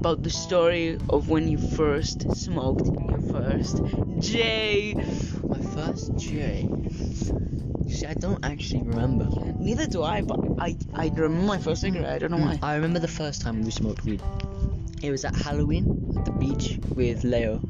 about 0.01 0.23
the 0.23 0.31
story 0.31 0.97
of 1.11 1.29
when 1.29 1.47
you 1.47 1.59
first 1.59 2.25
smoked 2.35 2.87
your 2.87 3.21
first 3.31 3.83
J? 4.19 4.95
My 5.45 5.61
first 5.75 6.17
J. 6.17 6.67
See, 7.87 8.07
I 8.07 8.15
don't 8.15 8.43
actually 8.43 8.83
remember. 8.83 9.29
Neither 9.59 9.87
do 9.87 10.03
I, 10.03 10.23
but 10.23 10.41
I 10.59 10.79
I 10.95 11.09
remember 11.15 11.47
my 11.47 11.59
first 11.59 11.83
cigarette. 11.83 12.09
I 12.09 12.19
don't 12.19 12.31
know 12.31 12.39
why. 12.39 12.59
I 12.63 12.77
remember 12.77 12.99
the 12.99 13.15
first 13.21 13.43
time 13.43 13.63
we 13.63 13.71
smoked 13.71 14.07
weed. 14.07 14.23
It 15.03 15.11
was 15.11 15.27
at 15.27 15.37
Halloween 15.37 16.15
at 16.17 16.25
the 16.25 16.33
beach 16.33 16.79
with 16.97 17.23
Leo, 17.23 17.61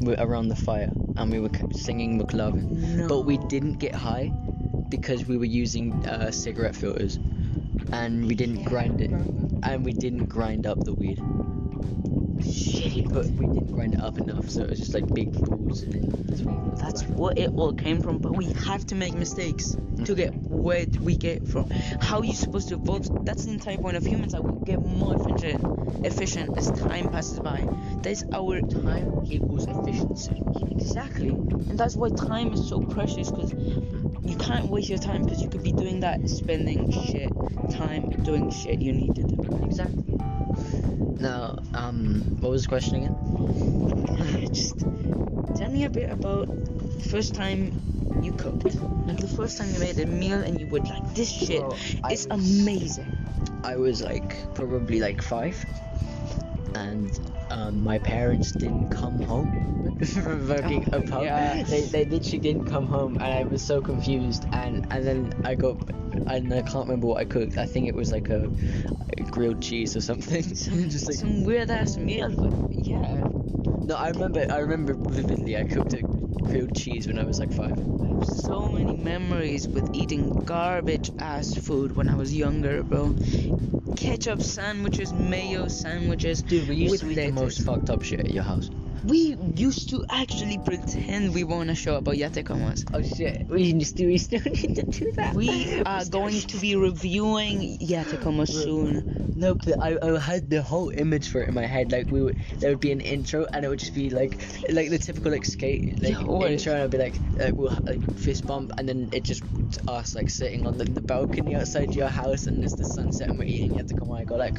we 0.00 0.16
around 0.16 0.48
the 0.48 0.56
fire, 0.56 0.90
and 1.16 1.30
we 1.30 1.38
were 1.38 1.50
singing 1.72 2.18
McLovin. 2.18 2.70
No. 2.96 3.08
But 3.08 3.26
we 3.26 3.36
didn't 3.36 3.76
get 3.78 3.94
high 3.94 4.32
because 4.88 5.26
we 5.26 5.36
were 5.36 5.52
using 5.62 5.92
uh, 6.06 6.30
cigarette 6.30 6.74
filters, 6.74 7.18
and 7.92 8.26
we 8.26 8.34
didn't 8.34 8.64
grind 8.64 9.02
it, 9.02 9.10
and 9.10 9.84
we 9.84 9.92
didn't 9.92 10.28
grind 10.30 10.66
up 10.66 10.82
the 10.82 10.94
weed. 10.94 11.20
Shit. 12.42 13.12
But 13.12 13.26
we 13.30 13.46
didn't 13.46 13.72
grind 13.72 13.94
it 13.94 14.00
up 14.00 14.18
enough, 14.18 14.48
so 14.50 14.62
it 14.62 14.70
was 14.70 14.78
just 14.80 14.94
like 14.94 15.12
big 15.14 15.32
balls. 15.44 15.82
And 15.82 15.92
then 15.92 16.74
That's 16.76 17.02
what 17.04 17.38
it 17.38 17.50
all 17.56 17.72
came 17.72 18.00
from, 18.00 18.18
but 18.18 18.36
we 18.36 18.46
have 18.52 18.86
to 18.86 18.94
make 18.94 19.14
mistakes 19.14 19.76
to 20.04 20.14
get 20.14 20.34
where 20.34 20.86
we 21.00 21.16
get 21.16 21.46
from. 21.46 21.70
How 22.00 22.18
are 22.18 22.24
you 22.24 22.34
supposed 22.34 22.68
to 22.68 22.74
evolve? 22.74 23.24
That's 23.24 23.44
the 23.44 23.52
entire 23.52 23.78
point 23.78 23.96
of 23.96 24.04
humans. 24.04 24.32
That 24.32 24.44
we 24.44 24.64
get 24.64 24.82
more 24.82 25.14
efficient, 25.14 26.04
efficient 26.04 26.56
as 26.56 26.70
time 26.72 27.10
passes 27.10 27.40
by. 27.40 27.66
That's 28.02 28.24
our 28.32 28.60
time 28.60 29.24
equals 29.26 29.66
efficiency. 29.66 30.42
exactly, 30.70 31.30
and 31.30 31.78
that's 31.78 31.96
why 31.96 32.10
time 32.10 32.52
is 32.52 32.68
so 32.68 32.80
precious. 32.80 33.30
Because 33.30 33.52
you 33.52 34.36
can't 34.36 34.66
waste 34.66 34.88
your 34.88 34.98
time. 34.98 35.22
Because 35.22 35.42
you 35.42 35.48
could 35.48 35.62
be 35.62 35.72
doing 35.72 36.00
that, 36.00 36.28
spending 36.28 36.90
shit 36.90 37.32
time 37.70 38.10
doing 38.22 38.50
shit 38.50 38.80
you 38.80 38.92
need 38.92 39.14
to 39.14 39.22
do. 39.22 39.64
Exactly. 39.64 40.33
Now, 41.18 41.58
um, 41.74 42.24
what 42.40 42.50
was 42.50 42.62
the 42.62 42.68
question 42.68 42.96
again? 42.96 44.48
Just 44.52 44.80
tell 45.56 45.70
me 45.70 45.84
a 45.84 45.90
bit 45.90 46.10
about 46.10 46.48
the 46.98 47.04
first 47.04 47.34
time 47.34 47.72
you 48.22 48.32
cooked. 48.32 48.76
Like 49.06 49.20
the 49.20 49.28
first 49.28 49.58
time 49.58 49.72
you 49.72 49.78
made 49.80 49.98
a 49.98 50.06
meal 50.06 50.40
and 50.42 50.58
you 50.58 50.66
would 50.68 50.88
like 50.88 51.14
this 51.14 51.30
shit. 51.30 51.60
Well, 51.60 51.78
it's 52.10 52.26
was- 52.26 52.62
amazing. 52.62 53.10
I 53.62 53.76
was 53.76 54.02
like 54.02 54.36
probably 54.54 55.00
like 55.00 55.22
five, 55.22 55.64
and 56.74 57.18
um, 57.50 57.82
my 57.82 57.98
parents 57.98 58.52
didn't 58.52 58.88
come 58.90 59.20
home 59.20 59.58
from 60.04 60.48
working 60.48 60.86
Oh, 60.92 61.04
yeah. 61.22 61.58
They, 61.68 61.86
they 61.86 62.04
literally 62.04 62.40
didn't 62.40 62.66
come 62.66 62.86
home, 62.86 63.16
and 63.20 63.32
I 63.32 63.44
was 63.44 63.64
so 63.64 63.80
confused. 63.82 64.46
And 64.52 64.86
and 64.90 65.06
then 65.06 65.32
I 65.44 65.54
got, 65.54 65.78
and 66.26 66.52
I 66.52 66.62
can't 66.62 66.86
remember 66.88 67.06
what 67.08 67.18
I 67.20 67.24
cooked. 67.24 67.58
I 67.58 67.66
think 67.66 67.88
it 67.88 67.94
was 67.94 68.12
like 68.12 68.30
a, 68.30 68.50
a 69.18 69.22
grilled 69.24 69.62
cheese 69.62 69.96
or 69.96 70.00
something. 70.00 70.42
Just 70.88 71.08
like 71.08 71.16
Some 71.16 71.44
weird 71.44 71.70
ass 71.70 71.96
meal, 71.98 72.34
but 72.40 72.54
yeah. 72.70 73.24
no, 73.84 73.96
I 73.96 74.08
remember 74.10 74.46
I 74.50 74.58
remember 74.58 74.94
vividly. 74.94 75.56
I 75.56 75.64
cooked 75.64 75.94
a 75.94 76.04
grilled 76.42 76.74
cheese 76.74 77.06
when 77.06 77.18
I 77.18 77.24
was 77.24 77.38
like 77.40 77.52
five. 77.52 77.80
I 78.02 78.08
have 78.08 78.24
so 78.24 78.68
many 78.68 78.94
memories 78.94 79.68
with 79.68 79.90
eating 79.92 80.32
garbage 80.44 81.10
ass 81.18 81.54
food 81.54 81.92
when 81.96 82.08
I 82.08 82.16
was 82.16 82.34
younger, 82.34 82.82
bro. 82.82 83.16
Ketchup 83.96 84.42
sandwiches, 84.42 85.12
mayo 85.12 85.68
sandwiches. 85.68 86.42
Dude, 86.42 86.68
we 86.68 86.76
used 86.76 87.00
to 87.00 87.10
eat 87.10 87.14
the 87.14 87.30
most 87.30 87.62
fucked 87.62 87.90
up 87.90 88.02
shit 88.02 88.20
at 88.20 88.30
your 88.30 88.42
house. 88.42 88.68
We 89.04 89.36
used 89.54 89.90
to 89.90 90.04
actually 90.08 90.58
pretend 90.64 91.34
we 91.34 91.44
were 91.44 91.56
on 91.56 91.68
a 91.68 91.74
show 91.74 91.96
about 91.96 92.14
Yatekomos. 92.14 92.86
Oh 92.94 93.02
shit, 93.02 93.46
we 93.48 93.78
still 93.84 94.06
we 94.08 94.16
still 94.16 94.40
need 94.40 94.76
to 94.76 94.82
do 94.82 95.12
that. 95.12 95.34
We 95.34 95.82
are 95.84 96.04
going 96.06 96.40
to 96.40 96.56
be 96.56 96.74
reviewing 96.74 97.78
Yatekomo 97.78 98.48
soon. 98.48 99.32
No, 99.36 99.56
but 99.56 99.82
I, 99.82 99.98
I 100.00 100.18
had 100.18 100.48
the 100.48 100.62
whole 100.62 100.88
image 100.88 101.28
for 101.28 101.42
it 101.42 101.48
in 101.48 101.54
my 101.54 101.66
head. 101.66 101.92
Like 101.92 102.10
we 102.10 102.22
would, 102.22 102.38
there 102.60 102.70
would 102.70 102.80
be 102.80 102.92
an 102.92 103.02
intro, 103.02 103.46
and 103.52 103.64
it 103.64 103.68
would 103.68 103.80
just 103.80 103.94
be 103.94 104.08
like, 104.08 104.38
like 104.70 104.88
the 104.88 104.98
typical 104.98 105.32
like 105.32 105.44
skate 105.44 106.00
like 106.02 106.18
what? 106.26 106.50
intro, 106.50 106.72
and 106.72 106.84
I'd 106.84 106.90
be 106.90 106.98
like, 106.98 107.14
like 107.36 107.54
we'll 107.54 107.76
like 107.84 108.18
fist 108.18 108.46
bump, 108.46 108.72
and 108.78 108.88
then 108.88 109.10
it 109.12 109.24
just 109.24 109.42
us 109.86 110.14
like 110.14 110.30
sitting 110.30 110.66
on 110.66 110.78
the, 110.78 110.84
the 110.84 111.02
balcony 111.02 111.56
outside 111.56 111.94
your 111.94 112.08
house, 112.08 112.46
and 112.46 112.64
it's 112.64 112.74
the 112.74 112.84
sunset, 112.84 113.28
and 113.28 113.38
we're 113.38 113.44
eating. 113.44 113.72
You 113.72 113.78
have 113.78 113.88
to 113.88 113.94
come 113.94 114.10
on, 114.10 114.20
I 114.20 114.24
go 114.24 114.36
like, 114.36 114.56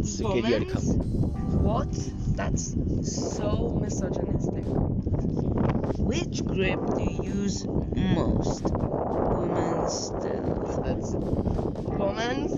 it's 0.00 0.18
a 0.18 0.24
good 0.24 0.48
year 0.48 0.58
to 0.58 0.66
come. 0.66 0.82
What? 1.62 1.86
That's 2.40 2.74
so 3.02 3.76
misogynistic. 3.78 4.64
Which 5.98 6.46
grip 6.46 6.80
do 6.94 7.02
you 7.02 7.22
use 7.34 7.66
most? 7.94 8.72
Women's 9.28 9.92
still. 9.92 10.64
That's 10.82 11.16
women's. 11.98 12.54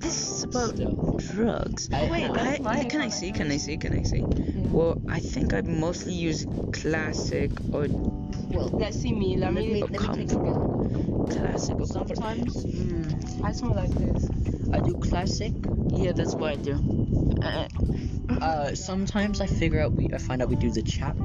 This 0.00 0.32
is 0.32 0.44
about 0.44 0.76
Stealth. 0.76 1.34
drugs. 1.34 1.90
I- 1.92 2.10
wait, 2.10 2.24
I, 2.24 2.32
that's 2.32 2.66
I- 2.66 2.84
can 2.84 3.02
I 3.02 3.08
see? 3.10 3.30
Can 3.30 3.50
I 3.50 3.58
see? 3.58 3.76
Can 3.76 3.92
I 3.92 4.02
see? 4.04 4.24
Well, 4.56 4.98
I 5.06 5.20
think 5.20 5.52
I 5.52 5.60
mostly 5.60 6.14
use 6.14 6.46
classic 6.72 7.50
or 7.74 7.88
well. 8.48 8.70
Let's 8.72 8.98
see 9.02 9.12
me. 9.12 9.36
Let 9.36 9.52
me. 9.52 9.82
or 9.82 9.88
comfort. 9.88 10.56
Classic 11.28 11.78
or 11.78 11.86
comfort. 11.86 12.16
Sometimes 12.16 12.64
Mm, 12.64 13.44
I 13.44 13.52
smell 13.52 13.74
like 13.74 13.90
this. 13.90 14.30
I 14.72 14.80
do 14.80 14.94
classic. 14.94 15.52
Yeah, 15.90 16.12
that's 16.12 16.34
what 16.34 16.52
I 16.52 16.56
do. 16.56 17.01
Uh, 17.42 17.68
Uh, 18.40 18.74
sometimes 18.74 19.40
I 19.40 19.46
figure 19.46 19.80
out 19.80 19.92
we 19.92 20.10
I 20.12 20.18
find 20.18 20.42
out 20.42 20.48
we 20.48 20.56
do 20.56 20.70
the 20.70 20.82
chap, 20.82 21.16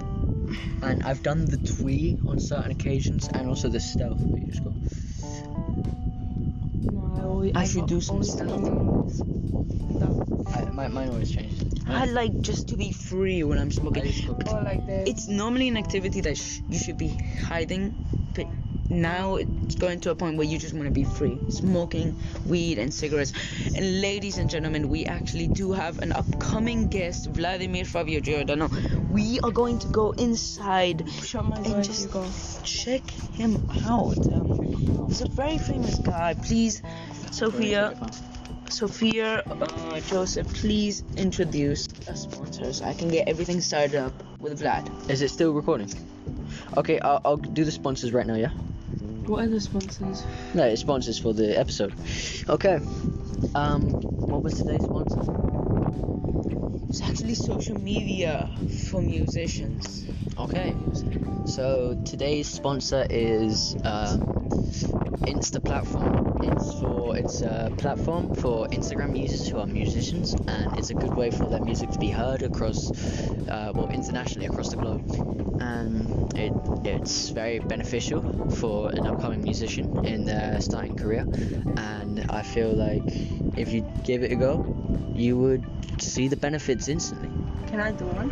and 0.82 1.04
I've 1.04 1.24
done 1.24 1.46
the 1.46 1.58
twee 1.58 2.18
on 2.28 2.40
certain 2.40 2.72
occasions, 2.72 3.28
and 3.34 3.48
also 3.48 3.70
the 3.70 3.80
stealth. 3.80 4.20
But 4.20 4.42
you 4.42 4.48
just 4.48 4.64
go. 4.64 4.74
No, 6.92 7.14
I 7.18 7.22
always. 7.24 7.52
I 7.56 7.66
should 7.66 7.88
do 7.88 8.02
some 8.02 8.16
always 8.16 8.34
stuff. 8.34 8.50
come 8.50 8.66
in 8.66 9.08
this. 9.08 9.22
No. 9.22 10.26
I, 10.48 10.66
my, 10.72 10.88
mine 10.88 11.10
always 11.10 11.32
changes. 11.32 11.64
I 11.88 12.06
like 12.06 12.42
just 12.42 12.68
to 12.70 12.78
be 12.78 12.92
free 12.92 13.44
when 13.44 13.58
I'm 13.58 13.72
smoking. 13.72 14.04
go. 14.28 14.52
Like. 14.62 14.82
It's 14.88 15.28
normally 15.28 15.68
an 15.70 15.78
activity 15.78 16.22
that 16.22 16.38
sh- 16.38 16.60
you 16.70 16.78
should 16.78 16.98
be 16.98 17.10
hiding, 17.48 17.96
but 18.36 18.48
now 18.90 19.36
it's 19.36 19.76
going 19.76 20.00
to 20.02 20.12
a 20.12 20.16
point 20.16 20.38
where 20.38 20.48
you 20.48 20.58
just 20.58 20.74
want 20.74 20.86
to 20.86 20.92
be 20.92 21.04
free, 21.04 21.38
smoking 21.50 22.18
weed 22.46 22.78
and 22.78 22.94
cigarettes. 22.94 23.34
And 23.76 24.02
ladies 24.02 24.38
and 24.38 24.50
gentlemen, 24.50 24.90
we 24.90 25.06
actually 25.06 25.48
do 25.48 25.72
have 25.74 26.00
an 26.00 26.12
upcoming 26.12 26.88
guest, 26.88 27.30
Vladimir 27.32 27.86
Fabio 27.86 28.20
Giordano. 28.20 28.70
We 29.12 29.40
are 29.42 29.52
going 29.52 29.80
to 29.80 29.88
go 29.88 30.12
inside 30.12 31.10
Shut 31.24 31.46
my 31.46 31.62
door 31.62 31.76
and 31.76 31.84
just 31.84 32.12
go. 32.12 32.26
check 32.64 33.10
him 33.36 33.70
out. 33.86 34.18
Um, 34.32 35.08
he's 35.08 35.22
a 35.22 35.30
very 35.30 35.58
famous 35.58 36.00
guy. 36.00 36.34
Please, 36.34 36.82
Sophia, 37.32 37.98
Sophia, 38.70 39.44
uh, 39.46 40.00
Joseph, 40.02 40.48
please 40.54 41.04
introduce 41.16 41.88
the 41.88 42.16
sponsors. 42.16 42.82
I 42.82 42.94
can 42.94 43.10
get 43.10 43.28
everything 43.28 43.62
started 43.62 43.96
up 43.96 44.14
with 44.40 44.62
Vlad. 44.62 45.10
Is 45.10 45.22
it 45.22 45.30
still 45.30 45.54
recording? 45.54 45.90
Okay, 46.76 47.00
I'll, 47.00 47.22
I'll 47.26 47.38
do 47.38 47.64
the 47.64 47.72
sponsors 47.72 48.12
right 48.12 48.26
now, 48.26 48.36
yeah? 48.36 48.52
What 49.28 49.44
are 49.44 49.48
the 49.50 49.60
sponsors? 49.60 50.24
No, 50.54 50.64
it's 50.64 50.80
sponsors 50.80 51.20
for 51.20 51.34
the 51.34 51.60
episode. 51.60 51.94
Okay. 52.48 52.80
Um, 53.56 53.82
what 54.30 54.42
was 54.42 54.56
today's 54.56 54.86
sponsor? 54.86 55.20
It's 56.88 57.02
actually 57.02 57.36
social 57.36 57.78
media 57.78 58.50
for 58.90 59.02
musicians. 59.02 60.06
Okay. 60.38 60.74
So 61.46 62.02
today's 62.06 62.48
sponsor 62.48 63.06
is 63.10 63.76
uh, 63.84 64.18
Insta 65.26 65.64
platform. 65.64 66.40
It's 66.44 66.80
for 66.80 67.18
it's 67.18 67.42
a 67.42 67.72
platform 67.78 68.34
for 68.34 68.68
Instagram 68.68 69.18
users 69.18 69.48
who 69.50 69.60
are 69.60 69.66
musicians, 69.66 70.36
and 70.48 70.78
it's 70.78 70.90
a 70.90 70.94
good 70.94 71.16
way 71.16 71.32
for 71.32 71.46
their 71.50 71.62
music 71.62 71.90
to 71.92 72.00
be 72.00 72.10
heard 72.10 72.44
across, 72.44 72.92
uh, 73.50 73.72
well, 73.74 73.90
internationally 73.90 74.48
across 74.48 74.70
the 74.70 74.78
globe. 74.78 75.02
And 75.60 76.34
it 76.38 76.54
it's 76.86 77.30
very 77.30 77.60
beneficial 77.60 78.22
for 78.52 78.90
an 78.92 79.08
upcoming 79.08 79.44
musician 79.44 80.06
in 80.06 80.26
their 80.26 80.62
starting 80.62 80.96
career. 80.96 81.26
And 81.78 82.26
I 82.30 82.44
feel 82.44 82.74
like 82.74 83.04
if 83.58 83.72
you 83.72 83.86
give 84.04 84.24
it 84.24 84.32
a 84.32 84.36
go, 84.36 84.66
you 85.16 85.38
would 85.38 85.66
see 86.02 86.28
the 86.28 86.38
benefits 86.38 86.88
instantly. 86.88 87.30
Can 87.70 87.80
I 87.80 87.92
do 87.92 88.06
one? 88.06 88.30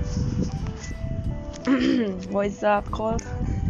what 2.32 2.46
is 2.46 2.60
that 2.60 2.86
called? 2.86 3.24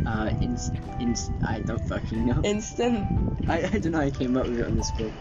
Uh, 0.06 0.32
inst, 0.42 0.74
inst, 1.00 1.32
I 1.44 1.60
don't 1.60 1.82
fucking 1.82 2.26
know. 2.26 2.42
Instant 2.44 3.08
I, 3.48 3.58
I 3.64 3.80
don't 3.80 3.92
know 3.92 4.00
how 4.00 4.06
I 4.06 4.12
came 4.12 4.38
up 4.38 4.48
with 4.48 4.60
it 4.60 4.68
on 4.68 4.76
the 4.78 4.84
spot. 4.84 5.12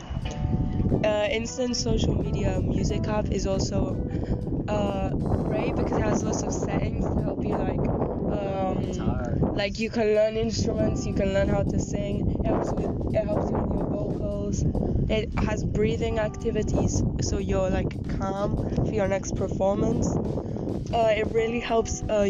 uh, 1.05 1.29
instant 1.31 1.77
social 1.77 2.15
media 2.17 2.61
music 2.61 3.07
app 3.09 3.31
is 3.31 3.47
also 3.47 3.97
uh, 4.69 5.11
great 5.47 5.77
because 5.77 5.97
it 5.97 6.03
has 6.03 6.23
lots 6.23 6.43
of 6.43 6.53
settings 6.53 7.07
to 7.15 7.21
help 7.21 7.45
you 7.45 7.57
like 7.59 7.91
um, 8.31 8.81
Guitar. 8.83 9.39
like 9.55 9.79
you 9.79 9.91
can 9.91 10.15
learn 10.15 10.37
instruments 10.37 11.07
you 11.07 11.15
can 11.15 11.35
learn 11.35 11.49
how 11.49 11.63
to 11.63 11.79
sing 11.79 12.25
it 12.31 12.47
helps 12.47 12.73
with 12.73 12.91
it 13.13 13.25
helps 13.25 13.51
you 13.51 13.57
with 13.59 13.71
your 13.71 13.85
vocals 13.85 14.65
it 15.09 15.29
has 15.39 15.63
breathing 15.63 16.19
activities 16.19 17.03
so 17.21 17.37
you're 17.39 17.69
like 17.71 17.97
calm 18.19 18.59
for 18.89 18.95
your 18.95 19.09
next 19.09 19.37
performance 19.37 20.19
uh, 20.95 21.13
it 21.15 21.27
really 21.33 21.61
helps 21.61 22.03
uh, 22.09 22.29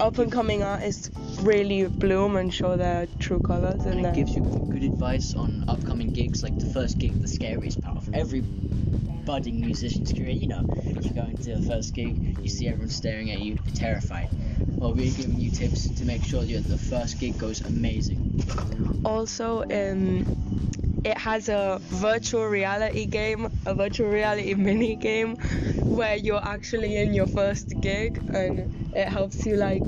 up 0.00 0.18
and 0.18 0.30
coming 0.30 0.62
artists 0.62 1.10
really 1.42 1.86
bloom 1.88 2.36
and 2.36 2.52
show 2.52 2.76
their 2.76 3.06
true 3.18 3.40
colors 3.40 3.84
And 3.84 3.98
and 3.98 4.06
it 4.06 4.14
gives 4.14 4.34
you 4.34 4.42
good 4.70 4.82
advice 4.82 5.34
on 5.34 5.64
upcoming 5.68 6.12
gigs, 6.12 6.42
like 6.42 6.58
the 6.58 6.66
first 6.66 6.98
gig, 6.98 7.20
the 7.20 7.28
scariest 7.28 7.80
part 7.80 7.96
of 7.96 8.08
every 8.14 8.42
budding 9.24 9.60
musician's 9.60 10.12
career. 10.12 10.30
You 10.30 10.48
know, 10.48 10.64
you 11.00 11.12
go 11.14 11.24
into 11.24 11.54
the 11.54 11.62
first 11.62 11.94
gig, 11.94 12.36
you 12.42 12.48
see 12.48 12.68
everyone 12.68 12.90
staring 12.90 13.30
at 13.30 13.38
you, 13.38 13.54
you're 13.64 13.74
terrified. 13.74 14.28
Well, 14.78 14.94
we're 14.94 15.12
giving 15.12 15.38
you 15.38 15.50
tips 15.50 15.90
to 15.90 16.04
make 16.04 16.24
sure 16.24 16.44
that 16.44 16.68
the 16.68 16.76
first 16.78 17.18
gig 17.18 17.38
goes 17.38 17.60
amazing. 17.60 18.20
also 19.04 19.62
um 19.62 20.26
it 21.04 21.16
has 21.16 21.48
a 21.48 21.80
virtual 21.88 22.44
reality 22.46 23.06
game 23.06 23.48
a 23.66 23.74
virtual 23.74 24.08
reality 24.08 24.54
mini 24.68 24.96
game 24.96 25.36
where 25.88 26.16
you're 26.16 26.44
actually 26.44 26.96
in 26.96 27.14
your 27.14 27.26
first 27.26 27.72
gig 27.80 28.22
and 28.34 28.70
it 28.94 29.08
helps 29.08 29.46
you 29.46 29.56
like 29.56 29.82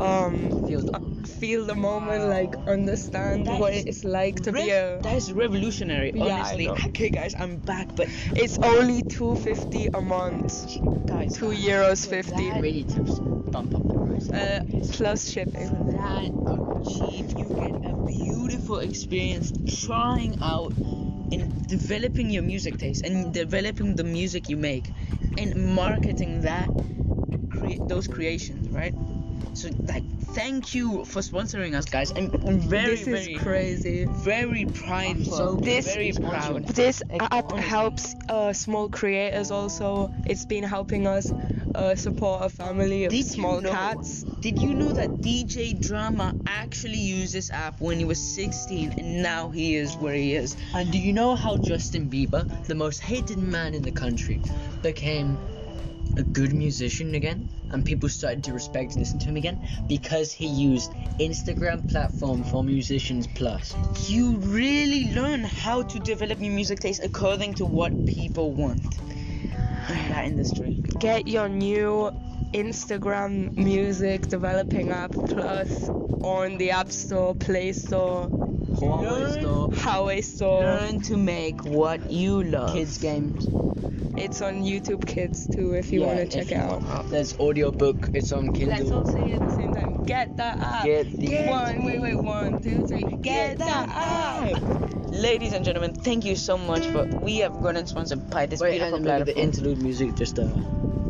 um 0.00 0.50
Feel 0.66 0.82
the 0.82 0.94
uh, 0.96 1.00
feel 1.24 1.64
the 1.66 1.74
moment 1.74 2.24
like 2.28 2.56
understand 2.66 3.46
That 3.46 3.60
what 3.60 3.72
is 3.72 3.84
it's 3.86 4.04
like 4.04 4.40
to 4.42 4.52
be 4.52 4.70
a 4.70 5.00
that 5.02 5.14
is 5.16 5.32
revolutionary, 5.32 6.12
honestly. 6.20 6.68
Okay, 6.68 7.10
guys, 7.10 7.34
I'm 7.38 7.58
back, 7.58 7.94
but 7.96 8.08
it's 8.34 8.58
only 8.62 9.02
250 9.02 9.88
a 9.92 10.00
month. 10.00 10.78
Guys, 11.06 11.34
2 11.34 11.46
euros 11.52 12.06
50 12.06 12.50
that- 12.50 12.62
really 12.62 12.84
to 12.84 13.04
bump 13.52 13.74
up 13.74 13.88
the 13.88 13.96
price. 13.96 14.28
uh, 14.30 14.60
plus 14.92 15.28
shipping. 15.30 15.68
For 15.68 15.92
that 15.92 16.30
achieve, 16.46 17.32
you 17.32 17.50
get 17.50 17.76
a 17.84 17.94
beautiful 17.94 18.78
experience 18.78 19.52
trying 19.66 20.36
out 20.40 20.74
and 21.32 21.50
developing 21.68 22.30
your 22.30 22.42
music 22.42 22.78
taste 22.78 23.04
and 23.04 23.32
developing 23.32 23.94
the 23.96 24.04
music 24.04 24.48
you 24.48 24.56
make 24.56 24.92
and 25.36 25.54
marketing 25.74 26.42
that 26.42 26.70
crea- 27.50 27.80
those 27.82 28.06
creations, 28.08 28.68
right? 28.70 28.94
So 29.54 29.70
like 29.88 30.04
thank 30.34 30.74
you 30.74 31.04
for 31.06 31.20
sponsoring 31.20 31.74
us 31.74 31.86
guys. 31.86 32.12
I'm, 32.12 32.30
I'm 32.46 32.60
very 32.60 32.96
this 32.96 33.06
is 33.06 33.26
very 33.26 33.38
crazy 33.38 34.06
very 34.22 34.66
prideful. 34.66 35.36
so 35.36 35.56
This- 35.56 35.86
very 35.94 36.12
proud. 36.12 36.66
This 36.68 37.02
app 37.20 37.50
helps 37.52 38.14
uh, 38.28 38.52
small 38.52 38.88
creators 38.88 39.50
also. 39.50 40.12
It's 40.26 40.44
been 40.44 40.62
helping 40.64 41.06
us 41.06 41.32
uh, 41.74 41.94
support 41.94 42.42
a 42.44 42.48
family 42.50 43.04
of 43.04 43.10
Did 43.10 43.18
you 43.18 43.22
small 43.24 43.60
know- 43.60 43.70
cats. 43.72 44.24
Did 44.40 44.58
you 44.60 44.74
know 44.74 44.92
that 44.92 45.22
DJ 45.22 45.72
Drama 45.80 46.34
actually 46.46 46.98
used 46.98 47.32
this 47.32 47.50
app 47.50 47.80
when 47.80 47.98
he 47.98 48.04
was 48.04 48.18
16 48.34 48.92
and 48.98 49.22
now 49.22 49.48
he 49.48 49.74
is 49.76 49.96
where 49.96 50.14
he 50.14 50.34
is? 50.34 50.56
And 50.74 50.92
do 50.92 50.98
you 50.98 51.12
know 51.12 51.34
how 51.34 51.56
Justin 51.56 52.08
Bieber, 52.10 52.46
the 52.66 52.74
most 52.74 53.00
hated 53.00 53.38
man 53.38 53.74
in 53.74 53.82
the 53.82 53.90
country, 53.90 54.40
became 54.82 55.38
a 56.16 56.22
good 56.22 56.52
musician 56.52 57.14
again? 57.14 57.48
And 57.70 57.84
people 57.84 58.08
started 58.08 58.44
to 58.44 58.52
respect 58.52 58.92
and 58.92 59.00
listen 59.00 59.18
to 59.20 59.26
him 59.26 59.36
again 59.36 59.60
because 59.88 60.32
he 60.32 60.46
used 60.46 60.92
Instagram 61.18 61.88
platform 61.88 62.44
for 62.44 62.62
musicians 62.62 63.26
plus. 63.26 63.74
You 64.08 64.36
really 64.36 65.12
learn 65.12 65.42
how 65.42 65.82
to 65.82 65.98
develop 65.98 66.40
your 66.40 66.52
music 66.52 66.80
taste 66.80 67.02
according 67.02 67.54
to 67.54 67.64
what 67.64 68.06
people 68.06 68.52
want 68.52 68.84
in 68.98 69.50
that 69.88 70.24
industry. 70.26 70.82
Get 70.98 71.26
your 71.26 71.48
new 71.48 72.12
Instagram 72.52 73.56
music 73.56 74.22
developing 74.28 74.90
app 74.90 75.12
plus 75.12 75.88
on 75.88 76.56
the 76.58 76.70
App 76.70 76.90
Store, 76.90 77.34
Play 77.34 77.72
Store, 77.72 78.28
Huawei 78.28 79.40
store, 79.40 79.68
Huawei 79.68 80.24
Store. 80.24 80.62
Learn 80.62 81.00
to 81.02 81.16
make 81.16 81.64
what 81.64 82.10
you 82.10 82.42
love. 82.42 82.72
kids 82.72 82.98
games. 82.98 83.46
It's 84.16 84.40
on 84.40 84.62
YouTube 84.64 85.06
Kids 85.06 85.46
too 85.46 85.74
if 85.74 85.92
you 85.92 86.00
Yeah, 86.00 86.06
want 86.06 86.18
to 86.18 86.26
check 86.38 86.50
it 86.50 86.56
out. 86.56 86.82
want- 86.82 87.10
There's 87.10 87.38
audiobook. 87.38 88.10
It's 88.14 88.32
on 88.32 88.46
Let's 88.52 88.58
Kindle. 88.58 88.94
all 88.94 89.06
say 89.06 89.30
it 89.30 89.42
at 89.42 89.48
the 89.48 89.54
same 89.54 89.74
time. 89.74 90.02
Get 90.04 90.36
that 90.38 90.58
app. 90.60 90.84
Get 90.84 91.12
the 91.12 91.46
one. 91.48 91.84
Wait, 91.84 92.00
wait. 92.00 92.16
One, 92.16 92.62
two, 92.62 92.86
three. 92.86 93.04
Get 93.20 93.58
that 93.58 93.88
app. 93.90 94.62
Ladies 95.12 95.52
and 95.52 95.64
gentlemen, 95.64 95.94
thank 95.94 96.24
you 96.24 96.34
so 96.36 96.56
much 96.58 96.86
for 96.86 97.04
we 97.06 97.38
have 97.38 97.60
gotten 97.62 97.86
sponsored 97.86 98.28
by 98.30 98.46
this 98.46 98.60
Wait, 98.60 98.72
beautiful 98.78 98.96
and 98.96 99.04
maybe 99.04 99.24
the 99.32 99.38
interlude 99.38 99.80
music 99.82 100.14
just 100.16 100.38
uh. 100.38 100.46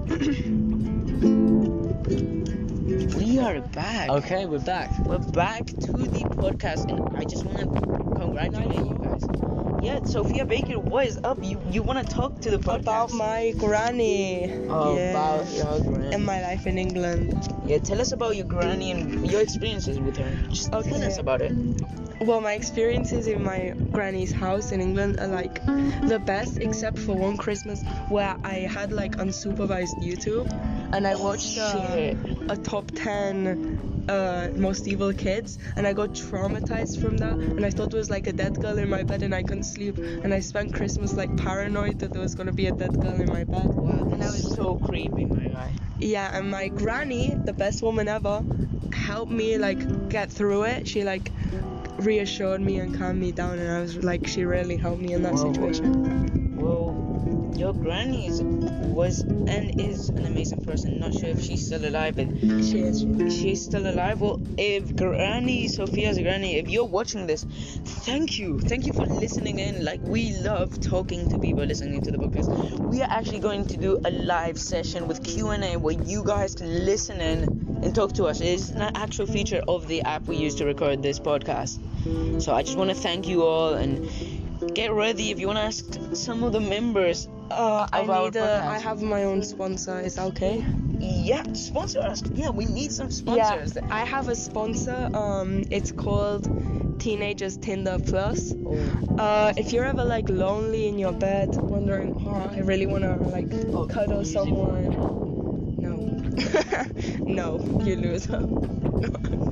we 3.16 3.38
are 3.38 3.60
back. 3.60 4.10
Okay, 4.10 4.46
we're 4.46 4.58
back. 4.58 4.90
We're 5.06 5.18
back 5.18 5.66
to 5.66 5.92
the 5.92 6.24
podcast, 6.24 6.90
and 6.90 7.16
I 7.16 7.24
just 7.24 7.44
want 7.44 7.58
to 7.58 7.66
congratulate 8.20 8.84
you 8.84 8.98
guys. 9.02 9.45
Yeah, 9.86 10.02
Sophia 10.02 10.44
Baker, 10.44 10.80
what 10.80 11.06
is 11.06 11.16
up? 11.22 11.38
You 11.44 11.62
you 11.70 11.80
want 11.80 12.04
to 12.04 12.12
talk 12.12 12.40
to 12.40 12.50
the 12.50 12.58
podcast? 12.58 12.80
About 12.80 13.12
my 13.12 13.54
granny. 13.56 14.52
Oh, 14.68 14.96
yeah. 14.96 15.10
about 15.10 15.52
your 15.54 15.80
granny. 15.80 16.12
And 16.12 16.26
my 16.26 16.42
life 16.42 16.66
in 16.66 16.76
England. 16.76 17.32
Yeah, 17.66 17.78
tell 17.78 18.00
us 18.00 18.10
about 18.10 18.34
your 18.34 18.46
granny 18.46 18.90
and 18.90 19.30
your 19.30 19.40
experiences 19.40 20.00
with 20.00 20.16
her. 20.16 20.32
Just 20.48 20.72
tell 20.72 21.04
us 21.04 21.18
about 21.18 21.40
it. 21.40 21.52
Well, 22.20 22.40
my 22.40 22.54
experiences 22.54 23.28
in 23.28 23.44
my 23.44 23.74
granny's 23.92 24.32
house 24.32 24.72
in 24.72 24.80
England 24.80 25.20
are 25.20 25.28
like 25.28 25.64
the 25.64 26.18
best, 26.18 26.58
except 26.58 26.98
for 26.98 27.14
one 27.14 27.36
Christmas 27.36 27.84
where 28.08 28.36
I 28.42 28.66
had 28.66 28.90
like 28.90 29.12
unsupervised 29.18 30.02
YouTube 30.02 30.50
and 30.92 31.06
I 31.06 31.14
watched 31.14 31.58
uh, 31.58 32.14
a 32.48 32.56
top 32.56 32.90
10 32.92 33.85
uh, 34.08 34.48
most 34.54 34.86
evil 34.86 35.12
kids 35.12 35.58
and 35.76 35.86
I 35.86 35.92
got 35.92 36.10
traumatized 36.10 37.00
from 37.00 37.16
that 37.18 37.34
and 37.34 37.64
I 37.64 37.70
thought 37.70 37.90
there 37.90 37.98
was 37.98 38.10
like 38.10 38.26
a 38.26 38.32
dead 38.32 38.60
girl 38.60 38.78
in 38.78 38.88
my 38.88 39.02
bed 39.02 39.22
and 39.22 39.34
I 39.34 39.42
couldn't 39.42 39.64
sleep 39.64 39.98
and 39.98 40.32
I 40.32 40.40
spent 40.40 40.72
Christmas 40.72 41.14
like 41.14 41.36
paranoid 41.36 41.98
that 42.00 42.12
there 42.12 42.22
was 42.22 42.34
gonna 42.34 42.52
be 42.52 42.66
a 42.66 42.72
dead 42.72 43.00
girl 43.00 43.20
in 43.20 43.28
my 43.28 43.44
bed. 43.44 43.74
Wow, 43.74 44.04
that 44.04 44.18
was 44.18 44.54
so 44.54 44.76
creepy, 44.76 45.26
my 45.26 45.46
guy. 45.48 45.74
Yeah, 45.98 46.36
and 46.36 46.50
my 46.50 46.68
granny, 46.68 47.34
the 47.34 47.52
best 47.52 47.82
woman 47.82 48.08
ever, 48.08 48.44
helped 48.92 49.32
me 49.32 49.58
like 49.58 50.08
get 50.08 50.30
through 50.30 50.64
it. 50.64 50.86
She 50.86 51.04
like 51.04 51.32
reassured 51.98 52.60
me 52.60 52.78
and 52.78 52.96
calmed 52.96 53.20
me 53.20 53.32
down, 53.32 53.58
and 53.58 53.70
I 53.70 53.80
was 53.80 53.96
like, 54.04 54.26
she 54.26 54.44
really 54.44 54.76
helped 54.76 55.00
me 55.00 55.12
in 55.12 55.22
that 55.22 55.38
situation. 55.38 56.56
Well, 56.56 56.92
your 57.56 57.72
granny 57.72 58.26
is, 58.26 58.42
was 58.42 59.22
and 59.22 59.80
is 59.80 60.08
an 60.10 60.26
amazing 60.26 60.64
person. 60.64 60.98
Not 61.00 61.14
sure 61.14 61.30
if 61.30 61.42
she's 61.42 61.66
still 61.66 61.84
alive, 61.86 62.16
but 62.16 62.28
She 62.40 62.80
is. 62.80 63.00
she's 63.34 63.64
still 63.64 63.86
alive. 63.86 64.20
Well, 64.20 64.40
if 64.58 64.94
Granny, 64.96 65.68
Sophia's 65.68 66.18
Granny, 66.18 66.56
if 66.56 66.68
you're 66.68 66.84
watching 66.84 67.26
this, 67.26 67.44
thank 67.84 68.38
you. 68.38 68.58
Thank 68.60 68.86
you 68.86 68.92
for 68.92 69.06
listening 69.06 69.58
in. 69.58 69.84
Like, 69.84 70.00
we 70.02 70.36
love 70.38 70.80
talking 70.80 71.28
to 71.30 71.38
people 71.38 71.64
listening 71.64 72.02
to 72.02 72.10
the 72.10 72.18
podcast. 72.18 72.50
We 72.78 73.02
are 73.02 73.10
actually 73.10 73.40
going 73.40 73.66
to 73.68 73.76
do 73.76 74.00
a 74.04 74.10
live 74.10 74.58
session 74.58 75.08
with 75.08 75.22
Q&A 75.24 75.76
where 75.76 75.94
you 75.94 76.24
guys 76.24 76.54
can 76.54 76.84
listen 76.84 77.20
in 77.20 77.80
and 77.82 77.94
talk 77.94 78.12
to 78.14 78.24
us. 78.24 78.40
It's 78.40 78.70
an 78.70 78.92
actual 78.94 79.26
feature 79.26 79.62
of 79.68 79.86
the 79.88 80.02
app 80.02 80.22
we 80.26 80.36
use 80.36 80.54
to 80.56 80.64
record 80.64 81.02
this 81.02 81.18
podcast. 81.18 81.78
So 82.40 82.54
I 82.54 82.62
just 82.62 82.76
want 82.78 82.90
to 82.90 82.96
thank 82.96 83.26
you 83.26 83.42
all 83.42 83.74
and 83.74 84.08
get 84.74 84.92
ready 84.92 85.30
if 85.30 85.40
you 85.40 85.46
want 85.48 85.58
to 85.58 85.62
ask 85.64 85.84
some 86.16 86.42
of 86.42 86.52
the 86.52 86.60
members. 86.60 87.28
Uh, 87.50 87.86
I 87.92 88.00
Of 88.00 88.10
our 88.10 88.24
need 88.24 88.36
a. 88.36 88.64
I 88.64 88.78
have 88.78 89.02
my 89.02 89.24
own 89.24 89.42
sponsor. 89.42 90.00
Is 90.00 90.16
that 90.16 90.26
okay? 90.28 90.64
Yeah, 90.98 91.52
sponsor 91.52 92.00
us. 92.00 92.22
Yeah, 92.34 92.50
we 92.50 92.64
need 92.64 92.92
some 92.92 93.10
sponsors. 93.10 93.76
Yeah. 93.76 93.88
I 93.90 94.04
have 94.04 94.28
a 94.28 94.34
sponsor. 94.34 95.10
Um, 95.14 95.64
it's 95.70 95.92
called 95.92 96.48
Teenagers 97.00 97.56
Tinder 97.56 97.98
Plus. 98.04 98.52
Oh. 98.52 99.16
Uh, 99.18 99.52
if 99.56 99.72
you're 99.72 99.84
ever 99.84 100.04
like 100.04 100.28
lonely 100.28 100.88
in 100.88 100.98
your 100.98 101.12
bed, 101.12 101.56
wondering, 101.56 102.16
oh, 102.26 102.50
I 102.52 102.60
really 102.60 102.86
wanna 102.86 103.16
like 103.28 103.48
Oh, 103.72 103.86
cuddle 103.86 104.24
someone. 104.24 104.90
No. 105.78 105.96
no, 107.24 107.60
you 107.84 107.96
loser. 107.96 108.46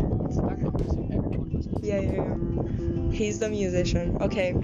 Yeah, 1.85 2.01
yeah, 2.01 2.13
yeah. 2.13 2.84
He's 3.15 3.39
the 3.39 3.49
musician. 3.49 4.17
Okay. 4.21 4.57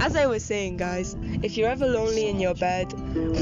As 0.00 0.14
I 0.16 0.26
was 0.26 0.44
saying, 0.44 0.76
guys, 0.76 1.16
if 1.42 1.56
you're 1.56 1.68
ever 1.68 1.86
lonely 1.86 2.28
in 2.28 2.38
your 2.40 2.54
bed, 2.54 2.92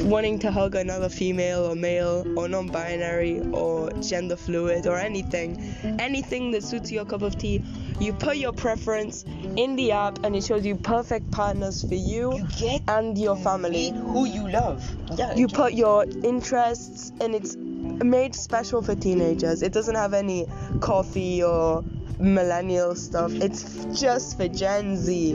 wanting 0.08 0.38
to 0.40 0.50
hug 0.50 0.74
another 0.74 1.08
female 1.08 1.64
or 1.66 1.74
male 1.76 2.24
or 2.38 2.48
non 2.48 2.66
binary 2.68 3.40
or 3.52 3.90
gender 4.00 4.36
fluid 4.36 4.86
or 4.86 4.96
anything, 4.96 5.58
anything 6.00 6.50
that 6.52 6.64
suits 6.64 6.90
your 6.90 7.04
cup 7.04 7.22
of 7.22 7.36
tea, 7.38 7.62
you 8.00 8.12
put 8.12 8.38
your 8.38 8.52
preference 8.52 9.24
in 9.56 9.76
the 9.76 9.92
app 9.92 10.24
and 10.24 10.34
it 10.34 10.42
shows 10.44 10.64
you 10.64 10.76
perfect 10.76 11.30
partners 11.30 11.82
for 11.86 11.94
you 11.94 12.36
You 12.36 12.46
get 12.58 12.82
and 12.88 13.16
your 13.18 13.36
family. 13.36 13.90
who 13.90 14.24
you 14.26 14.48
love. 14.48 14.82
Yeah. 15.16 15.34
You 15.34 15.46
put 15.48 15.74
your 15.74 16.04
interests 16.24 17.12
and 17.20 17.34
it's 17.34 17.56
made 17.56 18.34
special 18.34 18.82
for 18.82 18.94
teenagers. 18.94 19.62
It 19.62 19.72
doesn't 19.72 19.94
have 19.96 20.14
any 20.14 20.46
coffee 20.80 21.42
or 21.42 21.84
millennial 22.20 22.94
stuff. 22.94 23.32
It's 23.34 23.62
just 24.00 24.36
for 24.36 24.48
Gen 24.48 24.96
Z. 24.96 25.34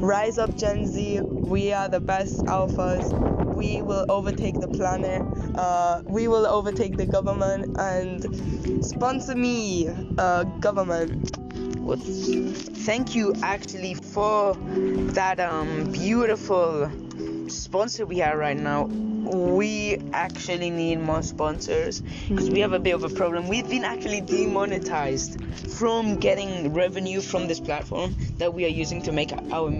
Rise 0.00 0.38
up, 0.38 0.56
Gen 0.56 0.86
Z. 0.86 1.20
We 1.22 1.72
are 1.72 1.88
the 1.88 2.00
best 2.00 2.44
alphas. 2.46 3.12
We 3.54 3.82
will 3.82 4.06
overtake 4.08 4.60
the 4.60 4.68
planet. 4.68 5.22
Uh, 5.56 6.02
we 6.06 6.28
will 6.28 6.46
overtake 6.46 6.96
the 6.96 7.06
government 7.06 7.76
and 7.78 8.84
sponsor 8.84 9.34
me, 9.34 9.88
uh, 10.18 10.44
government. 10.60 11.36
Thank 12.84 13.14
you 13.14 13.34
actually 13.42 13.94
for 13.94 14.54
that 15.14 15.38
um 15.40 15.90
beautiful 15.92 16.90
sponsor 17.48 18.06
we 18.06 18.18
have 18.18 18.38
right 18.38 18.56
now. 18.56 18.88
We 19.24 19.98
actually 20.12 20.70
need 20.70 20.96
more 21.00 21.22
sponsors 21.22 22.02
because 22.28 22.50
we 22.50 22.60
have 22.60 22.72
a 22.72 22.78
bit 22.78 22.92
of 22.94 23.04
a 23.04 23.08
problem. 23.08 23.48
We've 23.48 23.68
been 23.68 23.84
actually 23.84 24.20
demonetized 24.20 25.42
from 25.70 26.16
getting 26.16 26.74
revenue 26.74 27.20
from 27.20 27.48
this 27.48 27.60
platform 27.60 28.14
that 28.38 28.52
we 28.52 28.64
are 28.64 28.68
using 28.68 29.02
to 29.02 29.12
make 29.12 29.32
our 29.32 29.70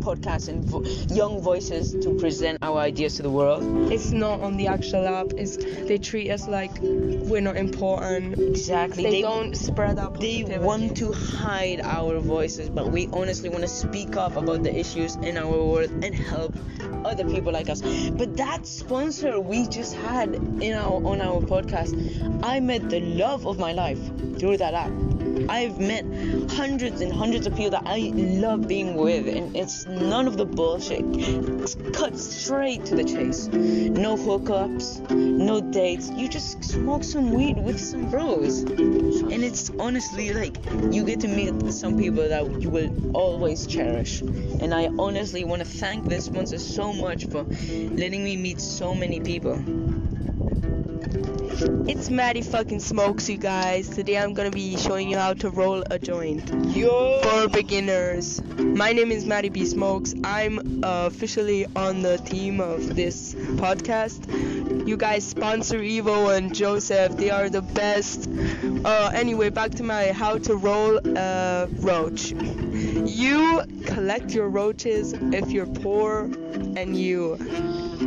podcast 0.00 0.48
and 0.48 0.64
vo- 0.64 0.84
young 1.14 1.40
voices 1.40 1.92
to 2.04 2.14
present 2.18 2.58
our 2.62 2.78
ideas 2.78 3.16
to 3.16 3.22
the 3.22 3.30
world. 3.30 3.92
It's 3.92 4.10
not 4.10 4.40
on 4.40 4.56
the 4.56 4.66
actual 4.66 5.06
app. 5.06 5.32
It's 5.36 5.56
they 5.56 5.98
treat 5.98 6.30
us 6.30 6.48
like 6.48 6.72
we're 6.80 7.40
not 7.40 7.56
important. 7.56 8.38
Exactly. 8.38 9.04
They, 9.04 9.22
don't 9.22 9.56
spread 9.56 9.98
our 9.98 10.10
They 10.16 10.58
want 10.58 10.96
to 10.98 11.12
hide 11.12 11.80
our 11.80 12.18
voices, 12.20 12.68
but 12.68 12.90
we 12.90 13.08
honestly 13.12 13.48
want 13.48 13.62
to 13.62 13.68
speak 13.68 14.16
up 14.16 14.36
about 14.36 14.62
the 14.62 14.76
issues 14.76 15.16
in 15.16 15.36
our 15.36 15.46
world 15.50 15.90
and 15.90 16.14
help 16.14 16.54
other 17.04 17.24
people 17.24 17.52
like 17.52 17.68
us. 17.68 17.80
But 18.10 18.36
that 18.36 18.66
sponsor 18.66 19.40
we 19.40 19.66
just 19.68 19.94
had 19.94 20.34
in 20.34 20.74
our 20.74 21.04
on 21.04 21.20
our 21.20 21.40
podcast, 21.40 21.94
I 22.42 22.60
met 22.60 22.88
the 22.90 23.00
love 23.00 23.46
of 23.46 23.58
my 23.58 23.72
life 23.72 24.00
through 24.38 24.58
that 24.58 24.74
app. 24.74 25.19
I've 25.48 25.78
met 25.78 26.04
hundreds 26.50 27.00
and 27.00 27.12
hundreds 27.12 27.46
of 27.46 27.54
people 27.54 27.70
that 27.70 27.84
I 27.86 28.12
love 28.14 28.68
being 28.68 28.94
with, 28.94 29.26
and 29.28 29.56
it's 29.56 29.86
none 29.86 30.26
of 30.26 30.36
the 30.36 30.44
bullshit. 30.44 31.04
It's 31.04 31.76
cut 31.92 32.18
straight 32.18 32.84
to 32.86 32.96
the 32.96 33.04
chase. 33.04 33.46
No 33.48 34.16
hookups, 34.16 35.10
no 35.10 35.60
dates. 35.60 36.10
You 36.10 36.28
just 36.28 36.62
smoke 36.64 37.04
some 37.04 37.32
weed 37.32 37.58
with 37.58 37.80
some 37.80 38.10
bros, 38.10 38.60
and 38.60 39.44
it's 39.44 39.70
honestly 39.78 40.32
like 40.32 40.56
you 40.90 41.04
get 41.04 41.20
to 41.20 41.28
meet 41.28 41.72
some 41.72 41.98
people 41.98 42.28
that 42.28 42.60
you 42.60 42.70
will 42.70 43.16
always 43.16 43.66
cherish. 43.66 44.20
And 44.20 44.74
I 44.74 44.88
honestly 44.98 45.44
want 45.44 45.60
to 45.62 45.68
thank 45.68 46.08
this 46.08 46.26
sponsor 46.26 46.58
so 46.58 46.92
much 46.92 47.26
for 47.26 47.44
letting 47.44 48.24
me 48.24 48.36
meet 48.36 48.60
so 48.60 48.94
many 48.94 49.20
people. 49.20 49.62
It's 51.62 52.08
Maddie 52.08 52.40
fucking 52.40 52.80
Smokes, 52.80 53.28
you 53.28 53.36
guys. 53.36 53.86
Today 53.86 54.16
I'm 54.16 54.32
gonna 54.32 54.50
be 54.50 54.78
showing 54.78 55.10
you 55.10 55.18
how 55.18 55.34
to 55.34 55.50
roll 55.50 55.84
a 55.90 55.98
joint 55.98 56.50
Yo. 56.74 57.20
for 57.20 57.48
beginners. 57.50 58.40
My 58.56 58.92
name 58.92 59.12
is 59.12 59.26
Maddie 59.26 59.50
B 59.50 59.66
Smokes. 59.66 60.14
I'm 60.24 60.82
uh, 60.82 61.06
officially 61.06 61.66
on 61.76 62.00
the 62.00 62.16
team 62.16 62.62
of 62.62 62.96
this 62.96 63.34
podcast. 63.34 64.88
You 64.88 64.96
guys 64.96 65.26
sponsor 65.26 65.80
Evo 65.80 66.34
and 66.34 66.54
Joseph. 66.54 67.18
They 67.18 67.28
are 67.28 67.50
the 67.50 67.60
best. 67.60 68.30
Uh, 68.82 69.10
anyway, 69.12 69.50
back 69.50 69.72
to 69.72 69.82
my 69.82 70.12
how 70.12 70.38
to 70.38 70.56
roll 70.56 70.96
a 70.96 71.68
roach. 71.80 72.32
You 72.94 73.62
collect 73.86 74.32
your 74.34 74.48
roaches 74.48 75.12
if 75.32 75.50
you're 75.52 75.66
poor, 75.66 76.24
and 76.76 76.96
you 76.96 77.36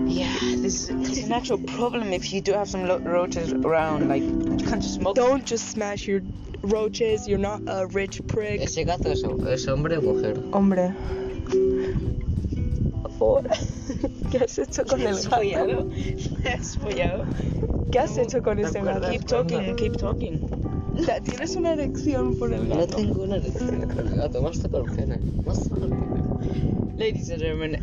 Yeah, 0.08 0.34
this 0.62 0.90
is 0.90 1.24
a 1.24 1.28
natural 1.30 1.60
problem 1.60 2.12
if 2.14 2.34
you 2.34 2.42
do 2.42 2.52
have 2.54 2.68
some 2.70 2.86
lo- 2.88 3.00
roaches 3.00 3.54
around. 3.54 4.10
Like 4.10 4.24
you 4.24 4.58
can't 4.68 4.82
just 4.82 4.96
smoke. 4.96 5.16
don't 5.16 5.46
just 5.46 5.70
smash 5.72 6.08
your 6.08 6.22
roaches. 6.64 7.28
You're 7.28 7.40
not 7.40 7.62
a 7.68 7.88
rich 7.88 8.22
prick. 8.28 8.62
¿Ese 8.62 8.86
gato 8.86 9.10
es, 9.12 9.24
es 9.24 9.68
hombre 9.68 9.98
o 9.98 10.02
mujer? 10.02 10.36
Hombre. 10.52 10.94
Por... 13.18 13.44
¿Qué 14.32 14.42
has 14.44 14.58
hecho 14.58 14.84
con 14.86 15.00
el 15.02 15.08
Has 15.08 15.28
gato? 15.28 15.44
follado. 15.44 15.92
Has 16.46 16.76
follado. 16.76 17.26
¿Qué 17.92 18.00
has 18.00 18.18
hecho 18.18 18.42
con 18.42 18.60
ese 18.60 18.82
gato? 18.82 19.10
Keep 19.10 19.26
talking, 19.28 19.76
keep 19.76 19.98
talking. 19.98 20.42
Ya, 20.96 21.20
Tienes 21.22 21.56
una 21.56 21.74
erección 21.74 22.36
por 22.38 22.54
el 22.54 22.70
No 22.70 22.76
gato. 22.78 22.98
tengo 22.98 23.24
una 23.24 23.38
erección 23.38 23.82
con 23.88 24.08
el 24.08 24.16
gato, 24.16 24.42
más 24.42 24.64
el 24.64 24.70
pene. 24.96 25.18
Más 25.46 25.66
el 25.72 25.90
pene. 25.90 25.94
Ladies 26.96 27.30
and 27.32 27.42
gentlemen, 27.42 27.82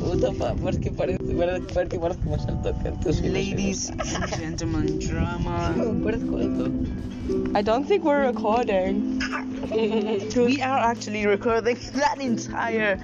Puta 0.00 0.30
pa, 0.38 0.54
porque 0.54 0.90
parece, 0.92 1.18
parece, 1.34 1.98
parece 1.98 1.98
más 2.30 2.46
alto 2.46 2.72
que 2.82 2.90
tú. 3.02 3.10
ladies 3.28 3.90
and 3.90 4.26
gentlemen, 4.38 4.98
drama. 5.00 5.74
Parezco 6.04 6.36
alto. 6.38 6.70
I 7.58 7.62
don't 7.62 7.86
think 7.86 8.04
we're 8.04 8.24
recording. 8.26 9.20
We 10.36 10.60
are 10.62 10.78
actually 10.78 11.26
recording 11.26 11.76
that 11.94 12.20
entire 12.20 12.98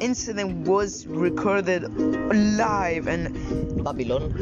incident 0.00 0.66
was 0.66 1.06
recorded 1.06 1.82
live 2.56 3.06
and 3.08 3.28
Babilón. 3.84 4.32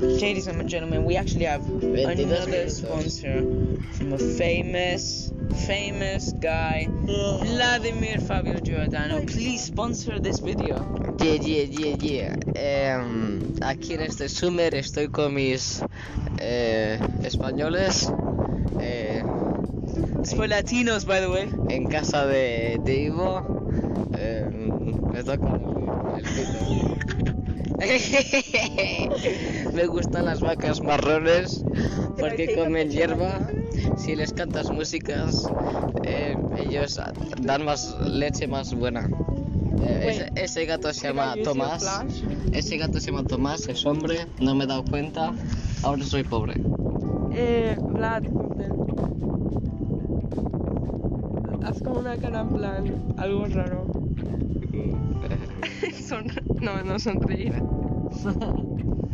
Ladies 0.00 0.46
and 0.46 0.68
gentlemen 0.68 1.04
we 1.04 1.16
actually 1.16 1.44
have 1.44 1.64
22 1.66 2.22
another 2.22 2.68
sponsor 2.68 3.40
from 3.92 4.12
a 4.12 4.18
famous 4.18 5.32
famous 5.66 6.32
guy 6.34 6.86
Vladimir 6.88 8.18
Fabio 8.18 8.60
Giordano 8.60 9.24
please 9.24 9.64
sponsor 9.64 10.20
this 10.20 10.38
video 10.38 10.76
Yeah, 11.20 11.32
yeah, 11.32 11.64
yeah, 11.64 11.96
yeah. 11.98 12.36
Em, 12.54 13.40
aquí 13.60 13.94
en 13.94 14.02
este 14.02 14.28
Summer 14.28 14.72
estoy 14.74 15.08
con 15.08 15.34
mis 15.34 15.82
eh, 16.38 17.00
españoles 17.24 18.08
eh, 18.80 19.24
it's 20.20 20.32
for 20.32 20.46
Latinos 20.46 21.04
by 21.04 21.20
the 21.20 21.28
way 21.28 21.48
en 21.70 21.88
casa 21.88 22.24
de, 22.26 22.78
de 22.84 23.02
Ivo. 23.06 23.68
Em, 24.16 24.70
me 25.12 25.24
toca 25.24 25.48
el, 26.14 26.24
el. 26.24 27.47
me 29.74 29.86
gustan 29.86 30.24
las 30.24 30.40
vacas 30.40 30.82
marrones 30.82 31.62
porque 32.18 32.54
comen 32.54 32.90
hierba. 32.90 33.38
Si 33.96 34.16
les 34.16 34.32
cantas 34.32 34.70
músicas, 34.70 35.48
eh, 36.04 36.36
ellos 36.56 37.00
dan 37.42 37.64
más 37.64 37.96
leche 38.00 38.46
más 38.46 38.74
buena. 38.74 39.08
Eh, 39.82 40.08
ese, 40.08 40.30
ese 40.34 40.66
gato 40.66 40.92
se 40.92 41.08
llama 41.08 41.34
Tomás. 41.44 42.04
Ese 42.52 42.76
gato 42.78 43.00
se 43.00 43.10
llama 43.10 43.24
Tomás, 43.24 43.68
es 43.68 43.84
hombre, 43.86 44.26
no 44.40 44.54
me 44.54 44.64
he 44.64 44.66
dado 44.66 44.84
cuenta. 44.84 45.32
Ahora 45.82 46.04
soy 46.04 46.24
pobre. 46.24 46.54
Eh, 47.32 47.76
Vlad. 47.80 48.24
Haz 51.64 51.82
como 51.82 52.00
una 52.00 52.16
cara 52.16 52.40
en 52.40 52.48
plan, 52.48 53.14
algo 53.18 53.46
raro. 53.46 53.86
Son... 56.08 56.24
No, 56.62 56.82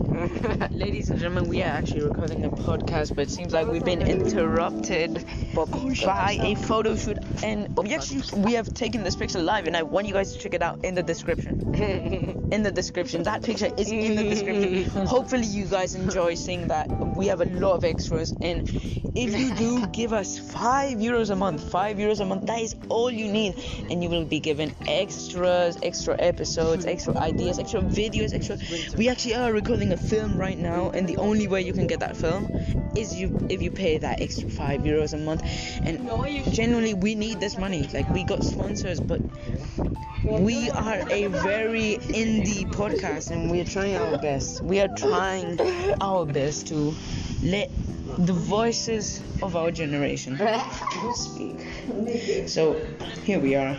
ladies 0.70 1.10
and 1.10 1.18
gentlemen 1.18 1.48
we 1.48 1.62
are 1.62 1.66
actually 1.66 2.02
recording 2.02 2.44
a 2.44 2.50
podcast 2.50 3.14
but 3.14 3.22
it 3.22 3.30
seems 3.30 3.52
like 3.52 3.66
we've 3.66 3.84
been 3.84 4.02
interrupted 4.02 5.24
by 5.54 6.38
oh, 6.40 6.52
a 6.52 6.54
photo 6.54 6.96
shoot 6.96 7.18
and 7.42 7.76
we 7.76 7.94
actually 7.94 8.22
we 8.40 8.52
have 8.52 8.72
taken 8.74 9.04
this 9.04 9.16
picture 9.16 9.40
live 9.40 9.66
and 9.66 9.76
I 9.76 9.82
want 9.82 10.06
you 10.06 10.12
guys 10.12 10.32
to 10.32 10.38
check 10.38 10.54
it 10.54 10.62
out 10.62 10.84
in 10.84 10.94
the 10.94 11.02
description. 11.02 11.74
In 12.54 12.62
the 12.62 12.70
description. 12.70 13.24
That 13.24 13.42
picture 13.42 13.70
is 13.76 13.90
in 13.90 14.14
the 14.14 14.22
description. 14.22 15.06
Hopefully 15.06 15.46
you 15.46 15.64
guys 15.64 15.96
enjoy 15.96 16.34
seeing 16.34 16.68
that. 16.68 16.88
We 17.16 17.26
have 17.26 17.40
a 17.40 17.46
lot 17.46 17.74
of 17.74 17.84
extras 17.84 18.32
and 18.40 18.68
if 18.68 19.36
you 19.36 19.54
do 19.54 19.86
give 19.92 20.12
us 20.12 20.38
five 20.38 20.98
euros 20.98 21.30
a 21.30 21.36
month. 21.36 21.68
Five 21.70 21.96
euros 21.96 22.20
a 22.20 22.24
month 22.24 22.46
that 22.46 22.60
is 22.60 22.76
all 22.88 23.10
you 23.10 23.26
need. 23.26 23.54
And 23.90 24.04
you 24.04 24.08
will 24.08 24.24
be 24.24 24.38
given 24.38 24.74
extras 24.86 25.78
extra 25.82 26.16
episodes 26.18 26.86
extra 26.86 27.16
ideas 27.16 27.58
extra 27.58 27.80
videos 27.80 28.32
extra 28.32 28.56
we 28.96 29.08
actually 29.08 29.34
are 29.34 29.52
recording 29.52 29.92
a 29.92 29.96
film 29.96 30.36
right 30.36 30.58
now 30.58 30.90
and 30.90 31.08
the 31.08 31.16
only 31.16 31.46
way 31.46 31.60
you 31.60 31.72
can 31.72 31.86
get 31.86 32.00
that 32.00 32.16
film 32.16 32.50
is 32.96 33.14
you 33.14 33.46
if 33.50 33.62
you 33.62 33.70
pay 33.70 33.98
that 33.98 34.20
extra 34.20 34.48
five 34.48 34.82
euros 34.82 35.12
a 35.14 35.16
month 35.16 35.43
and 35.82 36.08
generally 36.52 36.94
we 36.94 37.14
need 37.14 37.40
this 37.40 37.56
money 37.58 37.88
like 37.92 38.08
we 38.10 38.24
got 38.24 38.42
sponsors 38.44 39.00
but 39.00 39.20
we 40.24 40.70
are 40.70 41.00
a 41.10 41.26
very 41.26 41.98
indie 42.12 42.64
podcast 42.70 43.30
and 43.30 43.50
we're 43.50 43.64
trying 43.64 43.96
our 43.96 44.18
best 44.18 44.62
we 44.62 44.80
are 44.80 44.88
trying 44.88 45.58
our 46.00 46.24
best 46.24 46.66
to 46.68 46.94
let 47.42 47.70
the 48.18 48.32
voices 48.32 49.20
of 49.42 49.56
our 49.56 49.70
generation 49.70 50.38
speak. 51.14 52.48
So 52.48 52.74
here 53.24 53.40
we 53.40 53.54
are, 53.54 53.76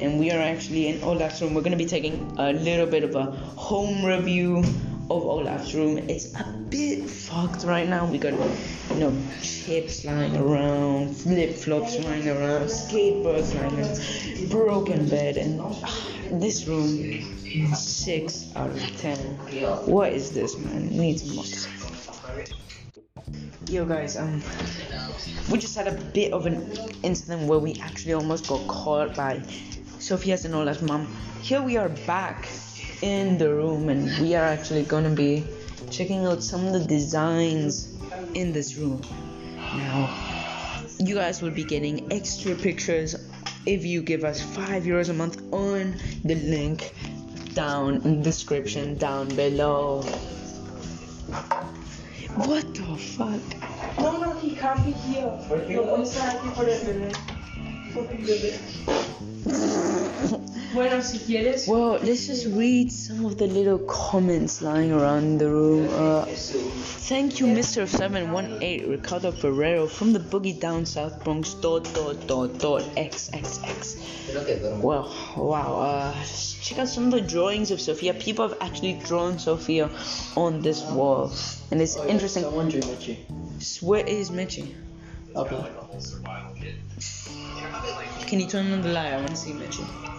and 0.00 0.18
we 0.18 0.30
are 0.30 0.40
actually 0.40 0.88
in 0.88 1.02
Olaf's 1.02 1.40
room. 1.40 1.54
We're 1.54 1.62
gonna 1.62 1.76
be 1.76 1.86
taking 1.86 2.34
a 2.38 2.52
little 2.52 2.86
bit 2.86 3.04
of 3.04 3.14
a 3.14 3.24
home 3.24 4.04
review 4.04 4.64
of 5.10 5.24
Olaf's 5.24 5.74
room. 5.74 5.98
It's 6.08 6.34
a 6.34 6.44
bit 6.68 7.08
fucked 7.08 7.64
right 7.64 7.88
now. 7.88 8.06
We 8.06 8.18
got 8.18 8.32
you 8.32 8.96
know 8.96 9.16
chips 9.40 10.04
lying 10.04 10.36
around, 10.36 11.16
flip 11.16 11.54
flops 11.54 11.98
lying 12.04 12.28
around, 12.28 12.66
skateboards 12.66 13.54
lying 13.54 13.78
around, 13.78 14.50
broken 14.50 15.08
bed, 15.08 15.36
and 15.36 15.60
ah, 15.62 16.08
this 16.32 16.66
room 16.66 17.22
six 17.74 18.50
out 18.56 18.70
of 18.70 18.96
ten. 18.98 19.18
What 19.86 20.12
is 20.12 20.32
this, 20.32 20.58
man? 20.58 20.88
Needs 20.88 21.32
more. 21.32 21.44
Yo, 23.68 23.84
guys, 23.84 24.16
um, 24.16 24.42
we 25.50 25.58
just 25.58 25.76
had 25.76 25.88
a 25.88 26.00
bit 26.12 26.32
of 26.32 26.46
an 26.46 26.70
incident 27.02 27.48
where 27.48 27.58
we 27.58 27.74
actually 27.80 28.12
almost 28.12 28.46
got 28.46 28.66
caught 28.68 29.16
by 29.16 29.42
Sophia's 29.98 30.44
and 30.44 30.54
Olaf's 30.54 30.82
mom. 30.82 31.06
Here 31.42 31.62
we 31.62 31.76
are 31.76 31.88
back 32.06 32.48
in 33.02 33.38
the 33.38 33.48
room, 33.48 33.88
and 33.88 34.06
we 34.20 34.34
are 34.34 34.44
actually 34.44 34.84
gonna 34.84 35.10
be 35.10 35.44
checking 35.90 36.24
out 36.26 36.42
some 36.42 36.66
of 36.66 36.72
the 36.72 36.84
designs 36.84 37.94
in 38.34 38.52
this 38.52 38.76
room. 38.76 39.00
Now, 39.56 40.10
you 40.98 41.14
guys 41.14 41.42
will 41.42 41.50
be 41.50 41.64
getting 41.64 42.12
extra 42.12 42.54
pictures 42.54 43.14
if 43.66 43.84
you 43.84 44.02
give 44.02 44.24
us 44.24 44.40
five 44.40 44.84
euros 44.84 45.10
a 45.10 45.12
month 45.12 45.42
on 45.52 45.96
the 46.24 46.34
link 46.36 46.94
down 47.54 47.96
in 48.02 48.18
the 48.18 48.22
description 48.22 48.96
down 48.96 49.28
below. 49.28 50.02
What 52.36 52.74
the 52.74 52.96
fuck? 52.96 53.40
No, 53.98 54.20
no, 54.20 54.32
he 54.38 54.54
can't 54.54 54.84
be 54.84 54.92
here. 54.92 55.24
Lo 55.24 55.84
pones 55.86 56.16
aquí 56.18 56.48
por 56.54 56.68
el 56.68 56.78
bebé. 56.84 57.12
Por 57.94 58.04
el 58.12 58.18
bebé. 58.24 58.52
Bueno, 60.76 61.00
si 61.00 61.18
quieres. 61.18 61.66
Well, 61.66 61.98
let's 62.02 62.26
just 62.26 62.44
read 62.54 62.92
some 62.92 63.24
of 63.24 63.38
the 63.38 63.46
little 63.46 63.78
comments 63.78 64.60
lying 64.60 64.92
around 64.92 65.38
the 65.38 65.48
room. 65.48 65.88
Uh, 65.90 66.26
thank 66.26 67.40
you, 67.40 67.46
Mr. 67.46 67.88
718 67.88 68.90
Ricardo 68.90 69.32
Ferrero 69.32 69.86
from 69.86 70.12
the 70.12 70.18
Boogie 70.18 70.60
Down 70.60 70.84
South 70.84 71.24
Bronx. 71.24 71.54
Dot 71.54 71.84
dot 71.94 72.26
dot 72.26 72.58
dot 72.58 72.82
XXX. 72.94 74.82
Well, 74.82 75.10
wow. 75.38 75.80
Uh, 75.80 76.14
check 76.60 76.78
out 76.80 76.88
some 76.88 77.06
of 77.06 77.10
the 77.12 77.22
drawings 77.22 77.70
of 77.70 77.80
Sophia. 77.80 78.12
People 78.12 78.46
have 78.46 78.58
actually 78.60 79.00
drawn 79.02 79.38
Sophia 79.38 79.88
on 80.36 80.60
this 80.60 80.82
wall, 80.82 81.32
and 81.70 81.80
it's 81.80 81.96
interesting. 81.96 82.42
Someone 82.42 82.68
drew 82.68 82.82
Mitchie. 82.82 83.16
Where 83.80 84.04
is 84.06 84.28
Mitchie? 84.28 84.74
Okay. 85.34 85.70
Can 88.26 88.40
you 88.40 88.46
turn 88.46 88.70
on 88.72 88.82
the 88.82 88.90
light? 88.90 89.14
I 89.14 89.16
want 89.16 89.28
to 89.30 89.36
see 89.36 89.52
Mitchie. 89.52 90.15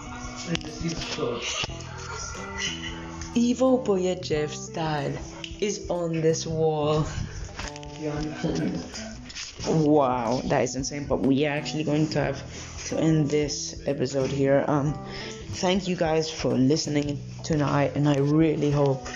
Evo 3.34 3.84
Boyachev's 3.84 4.68
dad 4.70 5.18
is 5.60 5.88
on 5.90 6.20
this 6.20 6.46
wall. 6.46 7.06
Wow, 9.66 10.40
that 10.44 10.62
is 10.62 10.76
insane. 10.76 11.04
But 11.06 11.20
we 11.20 11.46
are 11.46 11.50
actually 11.50 11.84
going 11.84 12.08
to 12.10 12.20
have 12.20 12.42
to 12.86 12.98
end 12.98 13.28
this 13.28 13.82
episode 13.86 14.30
here. 14.30 14.64
Um, 14.68 14.94
thank 15.60 15.86
you 15.86 15.96
guys 15.96 16.30
for 16.30 16.54
listening 16.54 17.20
tonight, 17.44 17.92
and 17.94 18.08
I 18.08 18.16
really 18.16 18.70
hope 18.70 19.06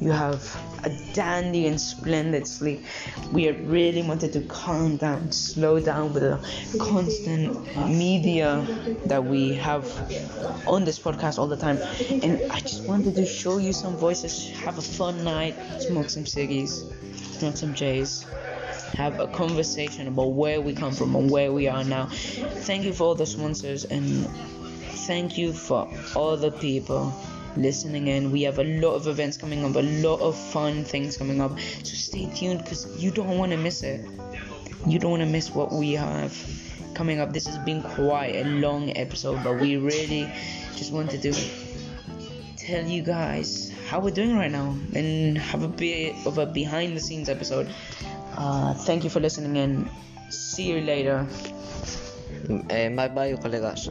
you 0.00 0.10
have 0.10 0.40
a 0.84 0.90
dandy 1.12 1.66
and 1.66 1.80
splendid 1.80 2.46
sleep. 2.46 2.84
We 3.32 3.50
really 3.50 4.02
wanted 4.02 4.32
to 4.34 4.40
calm 4.42 4.96
down, 4.96 5.32
slow 5.32 5.80
down 5.80 6.12
with 6.12 6.22
the 6.22 6.78
constant 6.78 7.52
media 7.88 8.64
that 9.06 9.24
we 9.24 9.54
have 9.54 9.84
on 10.66 10.84
this 10.84 10.98
podcast 10.98 11.38
all 11.38 11.46
the 11.46 11.56
time. 11.56 11.78
And 12.22 12.40
I 12.50 12.60
just 12.60 12.86
wanted 12.86 13.14
to 13.16 13.26
show 13.26 13.58
you 13.58 13.72
some 13.72 13.96
voices, 13.96 14.50
have 14.60 14.78
a 14.78 14.82
fun 14.82 15.24
night, 15.24 15.54
smoke 15.80 16.10
some 16.10 16.24
ciggies, 16.24 16.70
smoke 17.38 17.56
some 17.56 17.74
J's. 17.74 18.26
Have 18.94 19.20
a 19.20 19.28
conversation 19.28 20.08
about 20.08 20.32
where 20.32 20.60
we 20.60 20.72
come 20.74 20.92
from 20.92 21.14
and 21.14 21.30
where 21.30 21.52
we 21.52 21.68
are 21.68 21.84
now. 21.84 22.06
Thank 22.06 22.84
you 22.84 22.92
for 22.92 23.04
all 23.04 23.14
the 23.14 23.26
sponsors 23.26 23.84
and 23.84 24.26
thank 25.06 25.38
you 25.38 25.52
for 25.52 25.88
all 26.14 26.36
the 26.36 26.50
people 26.50 27.12
listening 27.56 28.08
in. 28.08 28.30
We 28.30 28.42
have 28.42 28.58
a 28.58 28.64
lot 28.64 28.94
of 28.94 29.06
events 29.06 29.36
coming 29.36 29.64
up, 29.64 29.74
a 29.76 29.82
lot 30.06 30.20
of 30.20 30.36
fun 30.36 30.84
things 30.84 31.16
coming 31.16 31.40
up. 31.40 31.58
So 31.58 31.94
stay 31.94 32.30
tuned 32.34 32.62
because 32.62 33.02
you 33.02 33.10
don't 33.10 33.38
want 33.38 33.52
to 33.52 33.58
miss 33.58 33.82
it. 33.82 34.04
You 34.86 34.98
don't 34.98 35.10
want 35.10 35.22
to 35.22 35.28
miss 35.28 35.54
what 35.54 35.72
we 35.72 35.92
have 35.92 36.32
coming 36.94 37.20
up. 37.20 37.32
This 37.32 37.46
has 37.46 37.58
been 37.58 37.82
quite 37.82 38.34
a 38.36 38.44
long 38.44 38.96
episode, 38.96 39.42
but 39.44 39.60
we 39.60 39.76
really 39.76 40.30
just 40.76 40.92
wanted 40.92 41.22
to 41.22 41.32
tell 42.56 42.84
you 42.84 43.02
guys 43.02 43.72
how 43.88 44.00
we're 44.00 44.14
doing 44.14 44.36
right 44.36 44.50
now 44.50 44.76
and 44.94 45.38
have 45.38 45.62
a 45.62 45.68
bit 45.68 46.14
of 46.26 46.38
a 46.38 46.46
behind 46.46 46.96
the 46.96 47.00
scenes 47.00 47.28
episode. 47.28 47.72
Uh, 48.36 48.74
thank 48.74 49.04
you 49.04 49.10
for 49.10 49.20
listening 49.20 49.56
in. 49.56 49.90
See 50.28 50.68
you 50.68 50.80
later. 50.80 51.26
Eh, 52.70 52.88
bye 52.90 53.08
bye, 53.08 53.34
colegas. 53.34 53.88